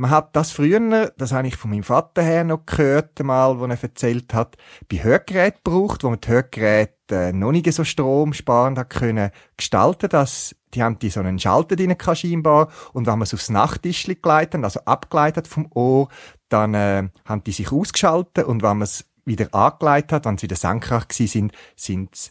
Man 0.00 0.12
hat 0.12 0.36
das 0.36 0.52
früher, 0.52 1.12
das 1.16 1.32
habe 1.32 1.48
ich 1.48 1.56
von 1.56 1.72
meinem 1.72 1.82
Vater 1.82 2.22
her 2.22 2.44
noch 2.44 2.64
gehört, 2.66 3.20
mal, 3.24 3.58
wo 3.58 3.64
er 3.64 3.82
erzählt 3.82 4.32
hat, 4.32 4.56
bei 4.88 5.02
Hörgeräten 5.02 5.58
gebraucht, 5.64 6.04
wo 6.04 6.10
man 6.10 6.20
die 6.20 6.28
Hörgeräte 6.28 6.92
äh, 7.10 7.32
noch 7.32 7.50
nicht 7.50 7.72
so 7.72 7.82
stromsparend 7.82 8.78
hat 8.78 8.90
können 8.90 9.32
gestalten, 9.56 10.08
dass 10.08 10.54
die 10.72 10.84
haben 10.84 11.00
die 11.00 11.10
so 11.10 11.18
einen 11.18 11.40
Schalter 11.40 11.74
drin 11.74 11.96
scheinbar 12.14 12.68
und 12.92 13.08
wenn 13.08 13.14
man 13.14 13.22
es 13.22 13.34
aufs 13.34 13.48
Nachttischli 13.48 14.14
geleitet, 14.14 14.62
also 14.62 14.78
abgeleitet 14.84 15.48
vom 15.48 15.66
Ohr, 15.74 16.08
dann 16.48 16.74
äh, 16.74 17.08
haben 17.24 17.42
die 17.42 17.50
sich 17.50 17.72
ausgeschaltet 17.72 18.46
und 18.46 18.62
wenn 18.62 18.78
man 18.78 18.82
es 18.82 19.04
wieder 19.24 19.52
angeleitet 19.52 20.12
hat, 20.12 20.26
wenn 20.26 20.38
sie 20.38 20.44
wieder 20.44 20.54
senkrecht 20.54 21.08
gewesen 21.08 21.26
sind, 21.26 21.52
sind 21.74 22.14
sie 22.14 22.30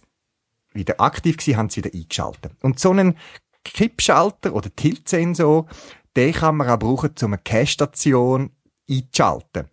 wieder 0.71 1.01
aktiv 1.01 1.35
gewesen, 1.35 1.57
haben 1.57 1.69
sie 1.69 1.83
wieder 1.83 1.93
eingeschaltet. 1.93 2.53
Und 2.61 2.79
so 2.79 2.91
einen 2.91 3.17
Kippschalter 3.65 4.53
oder 4.53 4.73
Tiltsensor, 4.73 5.65
den 6.17 6.33
kann 6.33 6.57
man 6.57 6.69
auch 6.69 6.79
brauchen, 6.79 7.11
um 7.21 7.33
eine 7.33 7.41
Cache-Station 7.41 8.49
einzuschalten. 8.89 9.69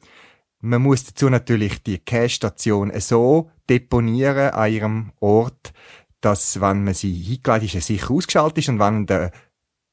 Man 0.60 0.82
muss 0.82 1.04
dazu 1.04 1.28
natürlich 1.28 1.82
die 1.82 1.98
Cache-Station 1.98 2.92
so 3.00 3.50
deponieren 3.68 4.50
an 4.50 4.72
ihrem 4.72 5.12
Ort, 5.20 5.72
dass, 6.20 6.60
wenn 6.60 6.84
man 6.84 6.94
sie 6.94 7.12
hingeleitet 7.12 7.74
ist, 7.74 7.86
sicher 7.86 8.10
ausgeschaltet 8.10 8.58
ist 8.58 8.68
und 8.68 8.78
wenn 8.78 9.06
der 9.06 9.32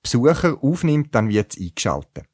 Besucher 0.03 0.57
aufnimmt, 0.61 1.13
dann 1.15 1.29
wird 1.29 1.53
es 1.53 1.61
eingeschaltet. 1.61 2.25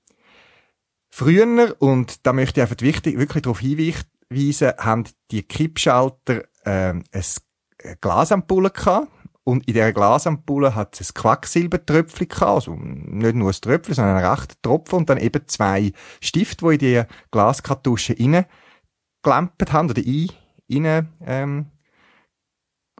Früher, 1.10 1.75
und 1.80 2.25
da 2.25 2.34
möchte 2.34 2.60
ich 2.60 2.62
einfach 2.63 2.82
wichtig, 2.82 3.17
wirklich 3.17 3.43
darauf 3.43 3.60
hinweisen, 3.60 4.73
haben 4.77 5.06
die 5.32 5.43
Kippschalter 5.43 6.43
äh, 6.63 6.93
ein 6.93 7.06
Glasampulle 8.01 8.71
gehabt, 8.71 9.10
und 9.47 9.65
in 9.65 9.75
dieser 9.75 9.93
Glasampulle 9.93 10.75
hat 10.75 10.99
es 10.99 11.12
ein 11.12 11.13
Quacksilbertröpfchen 11.13 12.27
gehabt, 12.27 12.51
also 12.51 12.75
nicht 12.75 13.33
nur 13.33 13.49
ein 13.49 13.53
Tröpfchen, 13.53 13.95
sondern 13.95 14.17
ein 14.17 14.25
rechter 14.25 14.55
Tropfen 14.62 14.97
und 14.97 15.10
dann 15.10 15.17
eben 15.17 15.47
zwei 15.47 15.93
Stifte, 16.19 16.65
die 16.65 16.73
in 16.73 16.79
die 16.79 17.03
Glaskartusche 17.31 18.17
reingelämpert 18.19 19.71
haben 19.71 19.89
oder 19.89 20.01
ein, 20.05 20.31
rein, 20.69 21.07
ähm, 21.25 21.65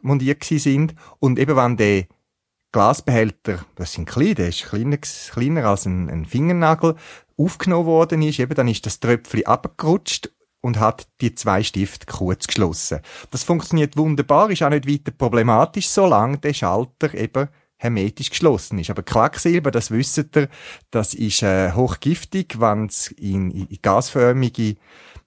montiert 0.00 0.42
sind. 0.42 0.94
Und 1.18 1.38
eben 1.38 1.54
wenn 1.54 1.76
der 1.76 2.06
Glasbehälter, 2.72 3.66
das 3.74 3.92
sind 3.92 4.08
klein, 4.08 4.36
der 4.36 4.48
ist 4.48 4.64
kleiner, 4.64 4.96
kleiner 4.96 5.66
als 5.66 5.84
ein, 5.84 6.08
ein 6.08 6.24
Fingernagel, 6.24 6.94
aufgenommen 7.36 7.84
worden 7.84 8.22
ist, 8.22 8.38
eben 8.38 8.54
dann 8.54 8.68
ist 8.68 8.86
das 8.86 9.00
Tröpfchen 9.00 9.44
abgerutscht 9.44 10.30
und 10.60 10.78
hat 10.78 11.08
die 11.20 11.34
zwei 11.34 11.62
Stifte 11.62 12.06
kurz 12.06 12.46
geschlossen. 12.46 13.00
Das 13.30 13.44
funktioniert 13.44 13.96
wunderbar, 13.96 14.50
ist 14.50 14.62
auch 14.62 14.70
nicht 14.70 14.88
weiter 14.88 15.12
problematisch, 15.12 15.88
solange 15.88 16.38
der 16.38 16.54
Schalter 16.54 17.14
eben 17.14 17.48
hermetisch 17.76 18.30
geschlossen 18.30 18.78
ist. 18.78 18.90
Aber 18.90 19.02
Quacksilber, 19.02 19.70
das 19.70 19.90
wisst 19.90 20.18
ihr, 20.18 20.48
das 20.90 21.14
ist 21.14 21.42
äh, 21.42 21.72
hochgiftig, 21.72 22.60
wenn 22.60 22.86
es 22.86 23.08
in, 23.12 23.50
in 23.52 23.78
gasförmige 23.80 24.76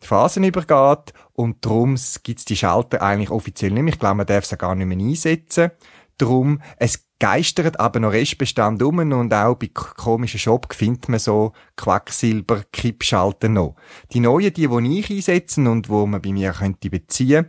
Phasen 0.01 0.43
übergeht 0.43 1.13
und 1.33 1.63
darum 1.63 1.95
gibt 2.23 2.39
es 2.39 2.45
die 2.45 2.57
Schalter 2.57 3.01
eigentlich 3.01 3.29
offiziell 3.29 3.71
nicht 3.71 3.83
mehr. 3.83 3.93
Ich 3.93 3.99
glaube, 3.99 4.15
man 4.15 4.25
darf 4.25 4.45
sie 4.45 4.57
gar 4.57 4.75
nicht 4.75 4.87
mehr 4.87 4.97
einsetzen. 4.97 5.71
Darum, 6.21 6.61
es 6.77 7.07
geistert 7.19 7.79
aber 7.79 7.99
noch 7.99 8.11
Restbestand 8.11 8.83
um 8.83 8.99
und 8.99 9.33
auch 9.33 9.55
bei 9.55 9.69
komischen 9.73 10.39
Shop 10.39 10.71
findet 10.71 11.09
man 11.09 11.19
so 11.19 11.53
Quacksilber-Kippschalter 11.77 13.49
noch. 13.49 13.75
Die 14.11 14.19
neuen, 14.19 14.53
die, 14.53 14.67
die 14.67 14.99
ich 14.99 15.09
einsetze 15.09 15.61
und 15.61 15.89
wo 15.89 16.05
man 16.05 16.21
bei 16.21 16.31
mir 16.31 16.51
könnte 16.51 16.91
beziehen, 16.91 17.47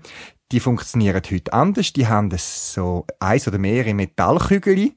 die 0.52 0.60
funktionieren 0.60 1.22
heute 1.30 1.52
anders. 1.52 1.92
Die 1.92 2.06
haben 2.06 2.30
so 2.36 3.06
eins 3.20 3.46
oder 3.46 3.58
mehrere 3.58 3.92
Metallkügel, 3.92 4.92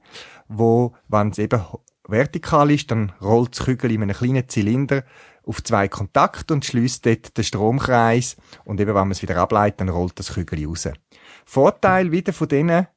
wo, 0.48 0.94
wenn 1.10 1.32
es 1.32 1.38
eben 1.38 1.62
vertikal 2.08 2.72
ist, 2.72 2.92
dann 2.92 3.12
rollt 3.22 3.58
das 3.58 3.66
Kügel 3.66 3.92
in 3.92 4.04
einem 4.04 4.16
kleinen 4.16 4.48
Zylinder 4.48 5.04
auf 5.44 5.64
zwei 5.64 5.90
Kontakte 5.90 6.54
und 6.54 6.64
schließt 6.64 7.06
dort 7.06 7.38
den 7.38 7.44
Stromkreis. 7.44 8.38
Und 8.64 8.80
eben, 8.80 8.90
wenn 8.90 8.96
man 8.96 9.12
es 9.12 9.22
wieder 9.22 9.38
ableitet, 9.38 9.82
dann 9.82 9.90
rollt 9.90 10.18
das 10.18 10.34
Kügel 10.34 10.66
raus. 10.66 10.88
Vorteil 11.46 12.12
wieder 12.12 12.34
von 12.34 12.48
diesen 12.48 12.88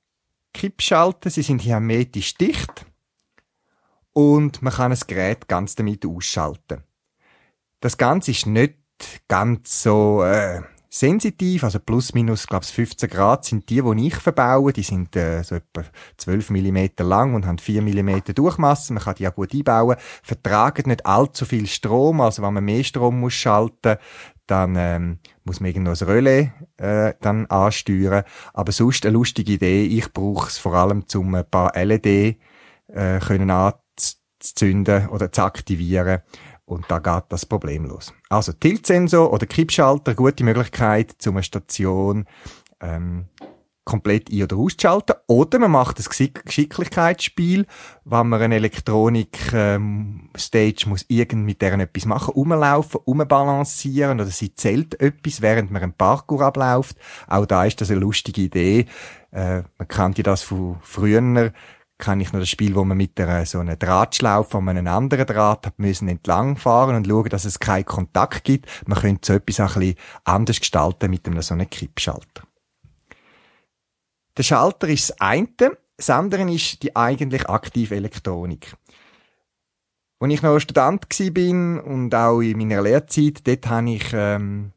Kippschalter, 0.58 1.30
sie 1.30 1.42
sind 1.42 1.64
hermetisch 1.64 2.34
dicht 2.34 2.84
und 4.12 4.60
man 4.60 4.72
kann 4.72 4.90
das 4.90 5.06
Gerät 5.06 5.46
ganz 5.46 5.76
damit 5.76 6.04
ausschalten. 6.04 6.82
Das 7.78 7.96
Ganze 7.96 8.32
ist 8.32 8.46
nicht 8.46 8.74
ganz 9.28 9.84
so 9.84 10.24
äh, 10.24 10.62
sensitiv, 10.90 11.62
also 11.62 11.78
plus 11.78 12.12
minus, 12.12 12.48
glaube 12.48 12.64
ich, 12.64 12.72
15 12.72 13.08
Grad 13.08 13.44
sind 13.44 13.70
die, 13.70 13.82
die 13.82 14.06
ich 14.08 14.16
verbaue. 14.16 14.72
Die 14.72 14.82
sind 14.82 15.14
äh, 15.14 15.44
so 15.44 15.54
etwa 15.54 15.84
12 16.16 16.50
mm 16.50 16.86
lang 17.04 17.34
und 17.34 17.46
haben 17.46 17.58
4 17.58 17.80
mm 17.80 18.34
Durchmasse. 18.34 18.92
Man 18.94 19.04
kann 19.04 19.14
die 19.14 19.28
auch 19.28 19.36
gut 19.36 19.54
einbauen. 19.54 19.96
Vertragen 20.24 20.88
nicht 20.88 21.06
allzu 21.06 21.44
viel 21.44 21.68
Strom, 21.68 22.20
also 22.20 22.42
wenn 22.42 22.54
man 22.54 22.64
mehr 22.64 22.82
Strom 22.82 23.20
muss 23.20 23.34
schalten, 23.34 23.98
dann 24.50 24.74
ähm, 24.76 25.18
muss 25.44 25.60
man 25.60 25.70
irgendwo 25.70 25.90
ein 25.90 26.10
Relais 26.10 26.50
äh, 26.78 27.14
dann 27.20 27.46
ansteuern. 27.46 28.24
Aber 28.52 28.72
sonst 28.72 29.04
eine 29.06 29.14
lustige 29.14 29.52
Idee. 29.52 29.84
Ich 29.86 30.12
brauche 30.12 30.48
es 30.48 30.58
vor 30.58 30.74
allem, 30.74 31.04
um 31.14 31.34
ein 31.34 31.48
paar 31.48 31.72
LED 31.74 32.06
äh, 32.06 33.18
können 33.20 33.50
anzuzünden 33.50 35.08
oder 35.08 35.30
zu 35.30 35.42
aktivieren 35.42 36.22
und 36.68 36.84
da 36.88 36.98
geht 36.98 37.24
das 37.30 37.46
problemlos. 37.46 38.12
Also 38.28 38.52
Tiltsensor 38.52 39.32
oder 39.32 39.46
Kippschalter, 39.46 40.14
gute 40.14 40.44
Möglichkeit, 40.44 41.14
zu 41.18 41.30
einer 41.30 41.42
Station 41.42 42.26
ähm, 42.80 43.26
komplett 43.88 44.30
ein- 44.30 44.42
oder 44.42 44.56
auszuschalten. 44.56 45.16
Oder 45.26 45.58
man 45.58 45.70
macht 45.70 45.98
ein 45.98 46.04
Geschicklichkeitsspiel, 46.44 47.64
wenn 48.04 48.28
man 48.28 48.42
eine 48.42 48.56
Elektronik-Stage 48.56 50.84
ähm, 50.84 50.88
muss 50.88 51.06
irgend 51.08 51.46
mit 51.46 51.62
deren 51.62 51.80
etwas 51.80 52.04
machen, 52.04 52.34
umlaufen, 52.34 53.00
umbalancieren 53.04 54.20
oder 54.20 54.28
sie 54.28 54.54
zählt 54.54 55.00
etwas, 55.00 55.40
während 55.40 55.70
man 55.70 55.82
einen 55.82 55.94
Parkour 55.94 56.42
abläuft. 56.42 56.98
Auch 57.26 57.46
da 57.46 57.64
ist 57.64 57.80
das 57.80 57.90
eine 57.90 58.00
lustige 58.00 58.42
Idee. 58.42 58.84
Äh, 59.30 59.62
man 59.78 59.88
kannte 59.88 60.22
das 60.22 60.42
von 60.42 60.76
früher 60.82 61.52
kann 62.00 62.20
ich 62.20 62.32
noch 62.32 62.40
das 62.40 62.48
Spiel, 62.48 62.76
wo 62.76 62.84
man 62.84 62.96
mit 62.96 63.18
der, 63.18 63.44
so 63.44 63.58
einer 63.58 63.74
Drahtschlaufe 63.74 64.56
an 64.56 64.68
einem 64.68 64.86
anderen 64.86 65.26
Draht 65.26 65.66
hat 65.66 65.80
müssen 65.80 66.08
entlangfahren 66.08 66.94
und 66.94 67.08
schauen, 67.08 67.28
dass 67.28 67.44
es 67.44 67.58
keinen 67.58 67.86
Kontakt 67.86 68.44
gibt. 68.44 68.68
Man 68.86 69.00
könnte 69.00 69.26
so 69.26 69.32
etwas 69.32 69.58
ein 69.58 69.80
bisschen 69.80 69.96
anders 70.24 70.60
gestalten 70.60 71.10
mit 71.10 71.26
einem 71.26 71.42
so 71.42 71.54
einem 71.54 71.68
Kippschalter. 71.68 72.47
Der 74.38 74.44
Schalter 74.44 74.86
ist 74.86 75.10
das 75.10 75.20
eine, 75.20 75.48
das 75.96 76.10
andere 76.10 76.48
ist 76.48 76.84
die 76.84 76.94
eigentlich 76.94 77.48
aktive 77.48 77.96
Elektronik. 77.96 78.72
Als 80.20 80.32
ich 80.32 80.42
noch 80.42 80.60
Student 80.60 81.06
war 81.10 81.84
und 81.84 82.14
auch 82.14 82.40
in 82.40 82.56
meiner 82.56 82.80
Lehrzeit, 82.80 83.44
dort 83.48 83.66
habe 83.66 83.90
ich 83.90 84.04
ähm, 84.12 84.70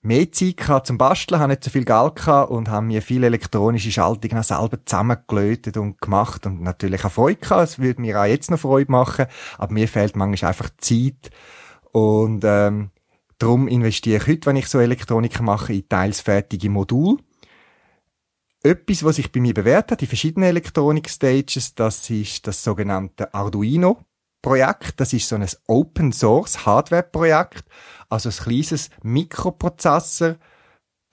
mehr 0.00 0.32
Zeit 0.32 0.86
zum 0.86 0.96
Basteln, 0.96 1.38
habe 1.38 1.50
nicht 1.50 1.64
so 1.64 1.70
viel 1.70 1.84
Geld 1.84 2.26
und 2.48 2.70
habe 2.70 2.86
mir 2.86 3.02
viele 3.02 3.26
elektronische 3.26 3.92
Schaltungen 3.92 4.42
selber 4.42 4.78
zusammengelötet 4.82 5.76
und 5.76 6.00
gemacht 6.00 6.46
und 6.46 6.62
natürlich 6.62 7.04
auch 7.04 7.12
Freude 7.12 7.40
gehabt. 7.40 7.64
Es 7.64 7.78
würde 7.78 8.00
mir 8.00 8.18
auch 8.18 8.24
jetzt 8.24 8.50
noch 8.50 8.58
Freude 8.58 8.90
machen, 8.90 9.26
aber 9.58 9.72
mir 9.74 9.86
fehlt 9.86 10.16
manchmal 10.16 10.48
einfach 10.48 10.70
Zeit 10.78 11.30
und 11.92 12.42
ähm, 12.42 12.90
darum 13.36 13.68
investiere 13.68 14.16
ich 14.16 14.26
heute, 14.26 14.46
wenn 14.46 14.56
ich 14.56 14.68
so 14.68 14.78
Elektronik 14.78 15.42
mache, 15.42 15.74
in 15.74 15.86
teils 15.90 16.22
fertige 16.22 16.70
Module. 16.70 17.18
Etwas, 18.62 19.04
was 19.04 19.16
sich 19.16 19.30
bei 19.30 19.40
mir 19.40 19.54
bewährt 19.54 19.92
hat, 19.92 20.00
die 20.00 20.06
verschiedenen 20.06 20.48
Elektronik-Stages, 20.48 21.74
das 21.74 22.10
ist 22.10 22.46
das 22.46 22.62
sogenannte 22.62 23.32
Arduino 23.32 24.04
Projekt. 24.42 25.00
Das 25.00 25.12
ist 25.12 25.28
so 25.28 25.36
ein 25.36 25.46
Open 25.66 26.12
Source 26.12 26.66
Hardware 26.66 27.02
Projekt 27.02 27.64
also 28.08 28.28
ein 28.28 28.34
kleines 28.34 28.90
Mikroprozessor, 29.02 30.36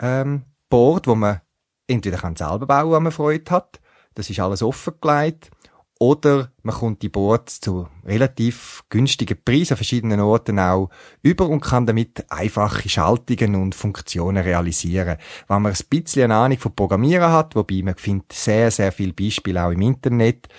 ähm, 0.01 0.43
Board, 0.69 1.07
wo 1.07 1.15
man 1.15 1.41
entweder 1.87 2.17
kann 2.17 2.35
selber 2.35 2.65
bauen, 2.65 2.91
wenn 2.91 3.03
man 3.03 3.11
Freude 3.11 3.49
hat. 3.51 3.79
Das 4.13 4.29
ist 4.29 4.39
alles 4.39 4.61
offengelegt. 4.61 5.51
Oder 5.99 6.51
man 6.61 6.75
kommt 6.75 7.01
die 7.03 7.09
Boards 7.09 7.61
zu 7.61 7.87
relativ 8.03 8.83
günstigen 8.89 9.37
Preisen 9.43 9.73
an 9.73 9.77
verschiedenen 9.77 10.19
Orten 10.19 10.59
auch 10.59 10.89
über 11.21 11.47
und 11.47 11.61
kann 11.61 11.85
damit 11.85 12.29
einfache 12.29 12.89
Schaltungen 12.89 13.55
und 13.55 13.75
Funktionen 13.75 14.43
realisieren. 14.43 15.17
Wenn 15.47 15.61
man 15.61 15.71
ein 15.71 15.85
bisschen 15.89 16.25
eine 16.25 16.35
Ahnung 16.35 16.57
von 16.57 16.75
Programmieren 16.75 17.31
hat, 17.31 17.55
wobei 17.55 17.81
man 17.81 17.95
findet 17.95 18.33
sehr, 18.33 18.71
sehr 18.71 18.91
viele 18.91 19.13
Beispiele 19.13 19.63
auch 19.63 19.71
im 19.71 19.81
Internet, 19.81 20.49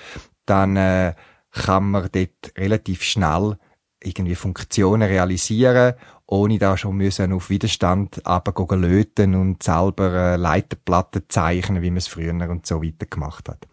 dann 0.46 0.76
äh, 0.76 1.14
kann 1.50 1.90
man 1.90 2.08
dort 2.12 2.56
relativ 2.56 3.02
schnell 3.02 3.58
irgendwie 4.02 4.34
Funktionen 4.34 5.08
realisieren 5.08 5.94
ohne 6.28 6.58
da 6.58 6.76
schon 6.76 6.96
müssen 6.96 7.32
auf 7.32 7.50
Widerstand 7.50 8.26
aber 8.26 8.76
löten 8.76 9.34
und 9.36 9.62
selber 9.62 10.12
äh, 10.12 10.36
Leiterplatten 10.36 11.22
zeichnen, 11.28 11.82
wie 11.82 11.90
man 11.90 11.98
es 11.98 12.08
früher 12.08 12.32
und 12.32 12.66
so 12.66 12.82
weiter 12.82 13.06
gemacht 13.06 13.48
hat. 13.48 13.66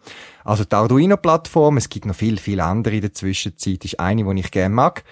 Also 0.44 0.64
die 0.64 0.74
Arduino-Plattform, 0.74 1.78
es 1.78 1.88
gibt 1.88 2.06
noch 2.06 2.14
viel, 2.14 2.38
viel 2.38 2.60
andere 2.60 2.94
in 2.94 3.00
der 3.00 3.12
Zwischenzeit, 3.12 3.84
ist 3.84 3.98
eine, 3.98 4.24
die 4.24 4.40
ich 4.40 4.50
gerne 4.52 4.74
mag. 4.74 5.02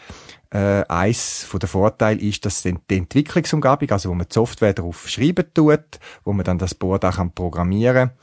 Äh, 0.51 0.85
eins 0.87 1.43
von 1.43 1.59
der 1.59 1.69
Vorteil 1.69 2.23
ist, 2.23 2.45
dass 2.47 2.63
die 2.63 2.77
Entwicklungsumgebung, 2.91 3.91
also 3.91 4.11
wo 4.11 4.15
man 4.15 4.29
die 4.29 4.35
Software 4.35 4.75
darauf 4.75 5.09
schreiben 5.09 5.47
tut, 5.53 5.99
wo 6.25 6.33
man 6.33 6.45
dann 6.45 6.59
das 6.59 6.75
Board 6.75 7.05
auch 7.05 7.35
programmieren 7.35 8.11
kann, 8.11 8.19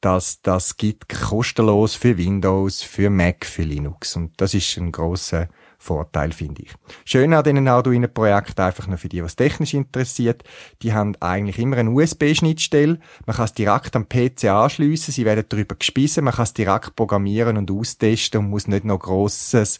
dass 0.00 0.42
das 0.42 0.76
gibt 0.76 1.08
kostenlos 1.08 1.94
für 1.94 2.18
Windows, 2.18 2.82
für 2.82 3.10
Mac, 3.10 3.44
für 3.44 3.62
Linux. 3.62 4.16
Und 4.16 4.40
das 4.40 4.54
ist 4.54 4.76
ein 4.76 4.90
großer 4.90 5.48
Vorteil, 5.78 6.32
finde 6.32 6.62
ich. 6.62 6.74
Schön 7.04 7.32
an 7.34 7.44
diesen 7.44 7.68
Arduino-Projekten, 7.68 8.60
einfach 8.60 8.86
nur 8.86 8.98
für 8.98 9.08
die, 9.08 9.22
was 9.22 9.36
technisch 9.36 9.74
interessiert, 9.74 10.42
die 10.82 10.92
haben 10.92 11.14
eigentlich 11.20 11.58
immer 11.58 11.76
eine 11.76 11.90
USB-Schnittstelle. 11.90 12.98
Man 13.26 13.36
kann 13.36 13.44
es 13.44 13.52
direkt 13.52 13.94
am 13.96 14.08
PC 14.08 14.44
anschliessen, 14.44 15.12
sie 15.12 15.24
werden 15.24 15.44
darüber 15.48 15.74
gespissen, 15.74 16.24
man 16.24 16.34
kann 16.34 16.44
es 16.44 16.54
direkt 16.54 16.96
programmieren 16.96 17.56
und 17.56 17.70
austesten 17.70 18.40
und 18.40 18.50
muss 18.50 18.68
nicht 18.68 18.84
noch 18.84 18.98
grosses 18.98 19.78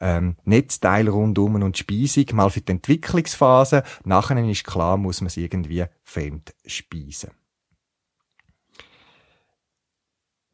ähm, 0.00 0.36
Netzteil 0.44 1.08
rundum 1.08 1.56
und 1.56 1.78
Speisung, 1.78 2.26
mal 2.32 2.50
für 2.50 2.60
die 2.60 2.72
Entwicklungsphase. 2.72 3.82
Nachher 4.04 4.38
ist 4.48 4.64
klar, 4.64 4.96
muss 4.96 5.20
man 5.20 5.28
es 5.28 5.36
irgendwie 5.36 5.84
fremd 6.02 6.54
speisen. 6.66 7.30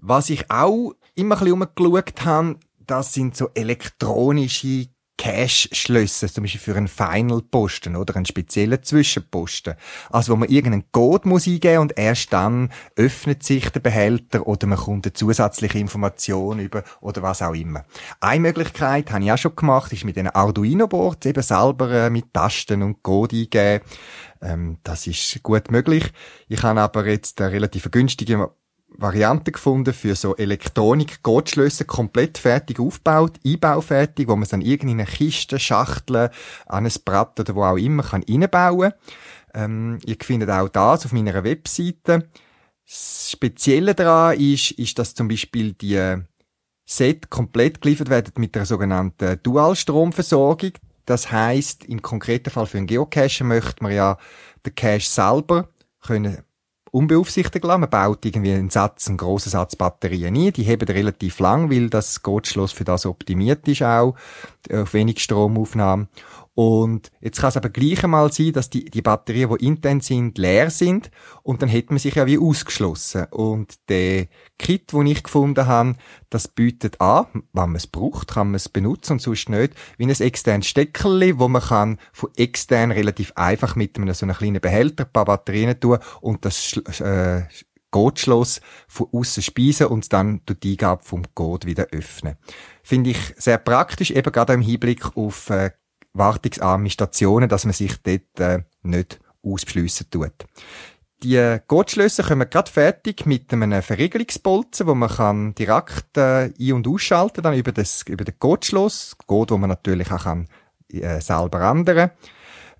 Was 0.06 0.28
ich 0.28 0.50
auch 0.50 0.92
immer 1.14 1.36
ein 1.36 1.44
bisschen 1.44 1.62
umgeschaut 1.62 2.24
habe, 2.26 2.58
das 2.86 3.14
sind 3.14 3.36
so 3.36 3.50
elektronische 3.54 4.88
Cache-Schlösser, 5.16 6.28
zum 6.28 6.42
Beispiel 6.42 6.60
für 6.60 6.76
einen 6.76 6.88
Final-Posten 6.88 7.94
oder 7.94 8.16
einen 8.16 8.26
speziellen 8.26 8.82
Zwischenposten. 8.82 9.74
Also 10.10 10.32
wo 10.32 10.36
man 10.36 10.48
irgendeinen 10.48 10.90
Code 10.90 11.28
muss 11.28 11.46
eingeben 11.46 11.82
und 11.82 11.96
erst 11.96 12.32
dann 12.32 12.70
öffnet 12.96 13.42
sich 13.42 13.70
der 13.70 13.80
Behälter 13.80 14.46
oder 14.46 14.66
man 14.66 14.78
kommt 14.78 15.06
eine 15.06 15.12
zusätzliche 15.12 15.78
Information 15.78 16.58
über 16.58 16.82
oder 17.00 17.22
was 17.22 17.42
auch 17.42 17.54
immer. 17.54 17.84
Eine 18.20 18.40
Möglichkeit, 18.40 19.12
habe 19.12 19.24
ich 19.24 19.32
auch 19.32 19.38
schon 19.38 19.54
gemacht, 19.54 19.92
ist 19.92 20.04
mit 20.04 20.18
einem 20.18 20.32
Arduino-Board 20.34 21.26
eben 21.26 21.42
selber 21.42 21.90
äh, 21.90 22.10
mit 22.10 22.32
Tasten 22.32 22.82
und 22.82 23.02
Code 23.02 23.36
eingeben. 23.36 23.84
Ähm, 24.42 24.78
das 24.82 25.06
ist 25.06 25.42
gut 25.44 25.70
möglich. 25.70 26.12
Ich 26.48 26.62
habe 26.64 26.80
aber 26.80 27.06
jetzt 27.06 27.40
eine 27.40 27.52
relativ 27.52 27.90
günstige 27.90 28.50
Variante 28.96 29.52
gefunden 29.52 29.92
für 29.92 30.14
so 30.14 30.36
Elektronik-Codeschlösser, 30.36 31.84
komplett 31.84 32.38
fertig 32.38 32.78
aufgebaut, 32.78 33.38
einbaufertig, 33.44 34.28
wo 34.28 34.36
man 34.36 34.44
es 34.44 34.50
dann 34.50 34.60
irgendwie 34.60 34.92
in 34.92 35.00
eine 35.00 35.10
Kiste, 35.10 35.58
Schachtel, 35.58 36.30
an 36.66 36.86
ein 36.86 36.92
Brett 37.04 37.40
oder 37.40 37.54
wo 37.54 37.64
auch 37.64 37.76
immer 37.76 38.02
kann 38.02 38.24
reinbauen 38.28 38.92
ähm, 39.54 39.98
Ihr 40.04 40.16
findet 40.20 40.50
auch 40.50 40.68
das 40.68 41.06
auf 41.06 41.12
meiner 41.12 41.44
Webseite. 41.44 42.28
Das 42.86 43.30
Spezielle 43.30 43.94
daran 43.94 44.38
ist, 44.38 44.72
ist, 44.72 44.98
dass 44.98 45.14
zum 45.14 45.28
Beispiel 45.28 45.72
die 45.72 46.16
Set 46.84 47.30
komplett 47.30 47.80
geliefert 47.80 48.10
werden 48.10 48.32
mit 48.36 48.56
einer 48.56 48.66
sogenannten 48.66 49.40
Dualstromversorgung. 49.42 50.72
Das 51.06 51.30
heißt, 51.30 51.84
im 51.84 52.02
konkreten 52.02 52.50
Fall 52.50 52.66
für 52.66 52.78
einen 52.78 52.86
Geocache 52.86 53.44
möchte 53.44 53.82
man 53.82 53.92
ja 53.92 54.18
den 54.66 54.74
Cache 54.74 55.00
selber 55.00 55.68
können 56.00 56.44
unbeaufsichtigt 56.94 57.64
lassen. 57.64 57.80
Man 57.80 57.90
baut 57.90 58.24
irgendwie 58.24 58.52
einen 58.52 58.70
Satz, 58.70 59.08
einen 59.08 59.16
grossen 59.16 59.50
Satz 59.50 59.74
Batterien 59.74 60.36
ein. 60.36 60.52
Die 60.52 60.62
heben 60.62 60.88
relativ 60.88 61.40
lang, 61.40 61.70
weil 61.70 61.90
das 61.90 62.22
Gotschloss 62.22 62.72
für 62.72 62.84
das 62.84 63.04
optimiert 63.04 63.66
ist 63.66 63.82
auch, 63.82 64.14
auf 64.72 64.94
wenig 64.94 65.18
Stromaufnahme. 65.20 66.06
Und 66.54 67.10
jetzt 67.20 67.40
kann 67.40 67.48
es 67.48 67.56
aber 67.56 67.68
gleich 67.68 68.04
einmal 68.04 68.32
sein, 68.32 68.52
dass 68.52 68.70
die, 68.70 68.84
die 68.84 69.02
Batterien, 69.02 69.50
die 69.56 69.66
intern 69.66 70.00
sind, 70.00 70.38
leer 70.38 70.70
sind 70.70 71.10
und 71.42 71.62
dann 71.62 71.68
hätte 71.68 71.92
man 71.92 71.98
sich 71.98 72.14
ja 72.14 72.26
wie 72.26 72.38
ausgeschlossen. 72.38 73.24
Und 73.30 73.74
der 73.88 74.28
Kit, 74.58 74.92
den 74.92 75.06
ich 75.06 75.24
gefunden 75.24 75.66
habe, 75.66 75.96
das 76.30 76.46
bietet 76.46 77.00
an, 77.00 77.26
wenn 77.32 77.42
man 77.52 77.76
es 77.76 77.88
braucht, 77.88 78.28
kann 78.28 78.48
man 78.48 78.54
es 78.54 78.68
benutzen 78.68 79.14
und 79.14 79.22
sonst 79.22 79.48
nicht, 79.48 79.74
wie 79.98 80.04
ein 80.04 80.10
externes 80.10 80.68
Steckerli, 80.68 81.38
wo 81.38 81.48
man 81.48 81.62
kann 81.62 81.98
von 82.12 82.30
extern 82.36 82.92
relativ 82.92 83.32
einfach 83.34 83.74
mit 83.74 83.96
einem 83.96 84.14
so 84.14 84.24
einem 84.24 84.36
kleinen 84.36 84.60
Behälter 84.60 85.06
ein 85.06 85.12
paar 85.12 85.24
Batterien 85.24 85.78
tun 85.80 85.98
und 86.20 86.44
das 86.44 86.76
äh, 87.00 87.42
Codeschloss 87.90 88.60
von 88.88 89.08
außen 89.12 89.42
speisen 89.42 89.86
und 89.86 90.12
dann 90.12 90.40
durch 90.46 90.60
die 90.60 90.72
Eingabe 90.72 91.04
vom 91.04 91.22
Code 91.34 91.66
wieder 91.66 91.86
öffnen. 91.92 92.36
Finde 92.82 93.10
ich 93.10 93.34
sehr 93.36 93.58
praktisch, 93.58 94.10
eben 94.10 94.32
gerade 94.32 94.52
im 94.52 94.62
Hinblick 94.62 95.16
auf 95.16 95.50
äh, 95.50 95.70
wartungsarme 96.14 96.90
Stationen, 96.90 97.48
dass 97.48 97.64
man 97.64 97.74
sich 97.74 97.96
dort 98.02 98.40
äh, 98.40 98.62
nicht 98.82 99.20
ausbeschliessen 99.42 100.06
tut. 100.10 100.32
Die 101.22 101.58
Codeschlösser 101.66 102.22
kommen 102.22 102.48
gerade 102.50 102.70
fertig 102.70 103.24
mit 103.24 103.52
einem 103.52 103.82
Verriegelungsbolzen, 103.82 104.86
wo 104.86 104.94
man 104.94 105.08
kann 105.08 105.54
direkt 105.54 106.16
äh, 106.16 106.50
ein- 106.58 106.72
und 106.72 106.88
ausschalten 106.88 107.42
dann 107.42 107.54
über 107.54 107.72
das 107.72 108.02
über 108.02 108.24
den 108.24 108.38
Codeschloss, 108.38 109.16
Code, 109.26 109.54
wo 109.54 109.58
man 109.58 109.70
natürlich 109.70 110.10
auch 110.12 110.24
kann, 110.24 110.48
äh, 110.92 111.20
selber 111.20 111.60
ändern. 111.70 112.10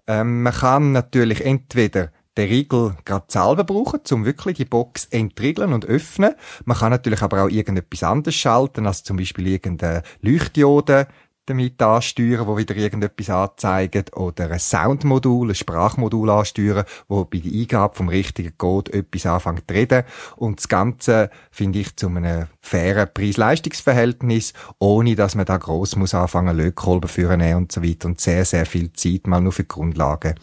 Ähm, 0.07 0.43
man 0.43 0.53
kann 0.53 0.93
natürlich 0.93 1.45
entweder 1.45 2.11
den 2.37 2.49
Riegel 2.49 2.97
gerade 3.05 3.27
selber 3.29 3.65
brauchen, 3.65 4.01
um 4.11 4.25
wirklich 4.25 4.57
die 4.57 4.65
Box 4.65 5.07
entriegeln 5.07 5.73
und 5.73 5.87
öffnen. 5.87 6.35
Man 6.65 6.77
kann 6.77 6.91
natürlich 6.91 7.23
aber 7.23 7.45
auch 7.45 7.49
irgendetwas 7.49 8.03
anderes 8.03 8.35
schalten, 8.35 8.87
als 8.87 9.05
zum 9.05 9.17
Beispiel 9.17 9.47
irgendeine 9.47 10.03
Leuchtdiode 10.21 11.07
damit 11.47 11.81
ansteuern, 11.83 12.47
wo 12.47 12.57
wieder 12.57 12.77
irgendetwas 12.77 13.31
anzeigt, 13.31 14.17
oder 14.17 14.51
ein 14.51 14.59
Soundmodul, 14.59 15.51
ein 15.51 15.55
Sprachmodul 15.55 16.31
ansteuern, 16.31 16.85
wo 17.09 17.25
bei 17.25 17.39
der 17.39 17.53
Eingabe 17.53 17.95
vom 17.95 18.09
richtigen 18.09 18.57
Code 18.57 18.93
etwas 18.93 19.27
anfängt 19.27 19.69
zu 19.69 19.75
reden. 19.75 20.05
Und 20.37 20.61
das 20.61 20.69
Ganze 20.69 21.31
finde 21.51 21.81
ich 21.81 21.97
zu 21.97 22.09
einem 22.09 22.47
fairen 22.61 23.09
Preis-Leistungs-Verhältnis, 23.13 24.53
ohne 24.79 25.15
dass 25.15 25.35
man 25.35 25.47
da 25.47 25.57
gross 25.57 25.97
muss 25.97 26.15
anfangen, 26.15 26.57
Lötkolben 26.57 27.09
führen 27.09 27.43
und 27.55 27.73
so 27.73 27.83
weiter 27.83 28.09
und 28.09 28.21
sehr, 28.21 28.45
sehr 28.45 28.67
viel 28.67 28.93
Zeit 28.93 29.27
mal 29.27 29.41
nur 29.41 29.53
für 29.53 29.63
die 29.63 29.69
Grundlagen, 29.69 30.35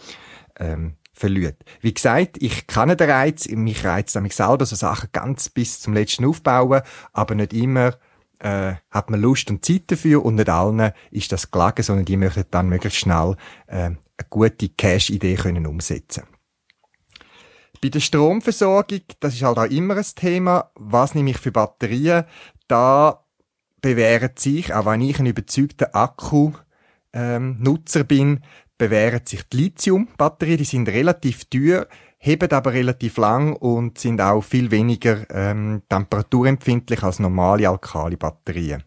ähm, 0.60 0.96
verliert. 1.14 1.64
Wie 1.82 1.94
gesagt, 1.94 2.38
ich 2.40 2.68
kenne 2.68 2.96
den 2.96 3.10
Reiz, 3.10 3.48
mich 3.48 3.86
reizt 3.86 4.20
mich 4.20 4.36
selber 4.36 4.66
so 4.66 4.76
Sachen 4.76 5.10
ganz 5.12 5.50
bis 5.50 5.80
zum 5.80 5.94
letzten 5.94 6.26
aufbauen, 6.26 6.82
aber 7.14 7.36
nicht 7.36 7.54
immer 7.54 7.96
äh, 8.41 8.75
hat 8.89 9.10
man 9.10 9.21
Lust 9.21 9.49
und 9.49 9.63
Zeit 9.63 9.84
dafür 9.88 10.25
und 10.25 10.36
nicht 10.36 10.49
allen 10.49 10.91
ist 11.12 11.32
das 11.32 11.51
gelegen, 11.51 11.84
sondern 11.84 12.06
die 12.06 12.17
möchten 12.17 12.45
dann 12.49 12.69
möglichst 12.69 12.99
schnell 12.99 13.36
äh, 13.67 13.77
eine 13.77 13.97
gute 14.30 14.69
Cash-Idee 14.69 15.36
können 15.36 15.67
umsetzen. 15.67 16.23
Bei 17.82 17.89
der 17.89 17.99
Stromversorgung, 17.99 19.01
das 19.19 19.34
ist 19.34 19.43
halt 19.43 19.58
auch 19.58 19.65
immer 19.65 19.97
ein 19.97 20.06
Thema, 20.15 20.71
was 20.75 21.15
nehme 21.15 21.32
ich 21.32 21.38
für 21.38 21.51
Batterien, 21.51 22.25
da 22.67 23.25
bewährt 23.82 24.39
sich, 24.39 24.73
auch 24.73 24.86
wenn 24.86 25.01
ich 25.01 25.19
ein 25.19 25.25
überzeugter 25.25 25.95
Akku-Nutzer 25.95 27.99
ähm, 28.01 28.08
bin, 28.08 28.39
bewähren 28.77 29.25
sich 29.25 29.43
die 29.49 29.58
Lithium-Batterien, 29.58 30.58
die 30.58 30.65
sind 30.65 30.89
relativ 30.89 31.45
teuer, 31.45 31.88
heben 32.23 32.51
aber 32.51 32.71
relativ 32.73 33.17
lang 33.17 33.55
und 33.55 33.97
sind 33.97 34.21
auch 34.21 34.41
viel 34.41 34.69
weniger 34.69 35.25
ähm, 35.31 35.81
temperaturempfindlich 35.89 37.01
als 37.01 37.17
normale 37.17 37.67
Alkali-Batterien. 37.67 38.84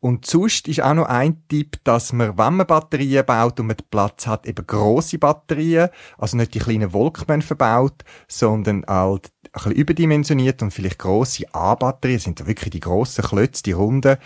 Und 0.00 0.26
sonst 0.26 0.68
ist 0.68 0.82
auch 0.82 0.92
noch 0.92 1.06
ein 1.06 1.48
Tipp, 1.48 1.76
dass 1.84 2.12
man, 2.12 2.36
wenn 2.36 2.56
man 2.56 2.66
Batterien 2.66 3.24
baut 3.24 3.58
und 3.60 3.68
man 3.68 3.76
Platz 3.90 4.26
hat, 4.26 4.44
eben 4.44 4.66
grosse 4.66 5.18
Batterien, 5.18 5.88
also 6.18 6.36
nicht 6.36 6.52
die 6.52 6.58
kleinen 6.58 6.90
Volkmann 6.90 7.40
verbaut, 7.40 8.04
sondern 8.28 8.84
halt 8.86 9.30
ein 9.44 9.50
bisschen 9.52 9.72
überdimensioniert 9.72 10.60
und 10.60 10.72
vielleicht 10.72 10.98
grosse 10.98 11.46
A-Batterien, 11.54 12.18
sind 12.18 12.46
wirklich 12.46 12.70
die 12.70 12.80
grossen 12.80 13.24
Klötze, 13.24 13.62
die 13.62 13.72
runden, 13.72 14.16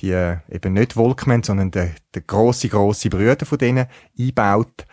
die 0.00 0.10
äh, 0.10 0.38
eben 0.50 0.72
nicht 0.72 0.94
Volkmann, 0.94 1.42
sondern 1.42 1.70
der, 1.70 1.92
grosse, 2.26 2.68
grosse 2.68 3.10
Brüder 3.10 3.44
von 3.44 3.58
denen 3.58 3.86
einbaut 4.18 4.86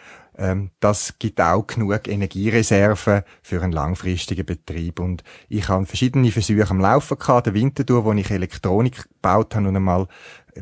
das 0.80 1.16
gibt 1.18 1.42
auch 1.42 1.66
genug 1.66 2.08
Energiereserven 2.08 3.24
für 3.42 3.62
einen 3.64 3.72
langfristigen 3.72 4.46
Betrieb. 4.46 5.00
Und 5.00 5.24
ich 5.50 5.68
habe 5.68 5.88
verschiedene 5.88 6.32
Versuche 6.32 6.70
am 6.70 6.80
Laufen 6.80 7.18
gehabt, 7.18 7.48
den 7.48 7.56
Winter 7.56 7.84
durch, 7.84 8.06
wo 8.06 8.14
ich 8.14 8.30
Elektronik 8.30 9.10
gebaut 9.10 9.56
habe 9.56 9.68
und 9.68 9.76
einmal 9.76 10.08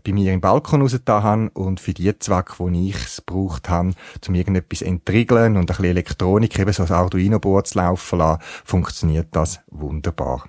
bei 0.03 0.13
mir 0.13 0.33
im 0.33 0.39
Balkon 0.39 0.81
rausgetan 0.81 1.23
habe 1.23 1.49
und 1.53 1.81
für 1.81 1.93
die 1.93 2.17
Zwecke, 2.17 2.53
wo 2.57 2.69
ich 2.69 2.95
es 2.95 3.23
gebraucht 3.25 3.69
habe, 3.69 3.91
um 4.27 4.35
irgendetwas 4.35 4.81
entriegeln 4.81 5.57
und 5.57 5.63
ein 5.63 5.65
bisschen 5.65 5.85
Elektronik, 5.85 6.57
eben 6.57 6.73
so 6.73 6.83
ein 6.83 6.91
Arduino-Board 6.91 7.67
zu 7.67 7.77
laufen 7.77 8.19
lassen, 8.19 8.41
funktioniert 8.63 9.27
das 9.31 9.59
wunderbar. 9.67 10.47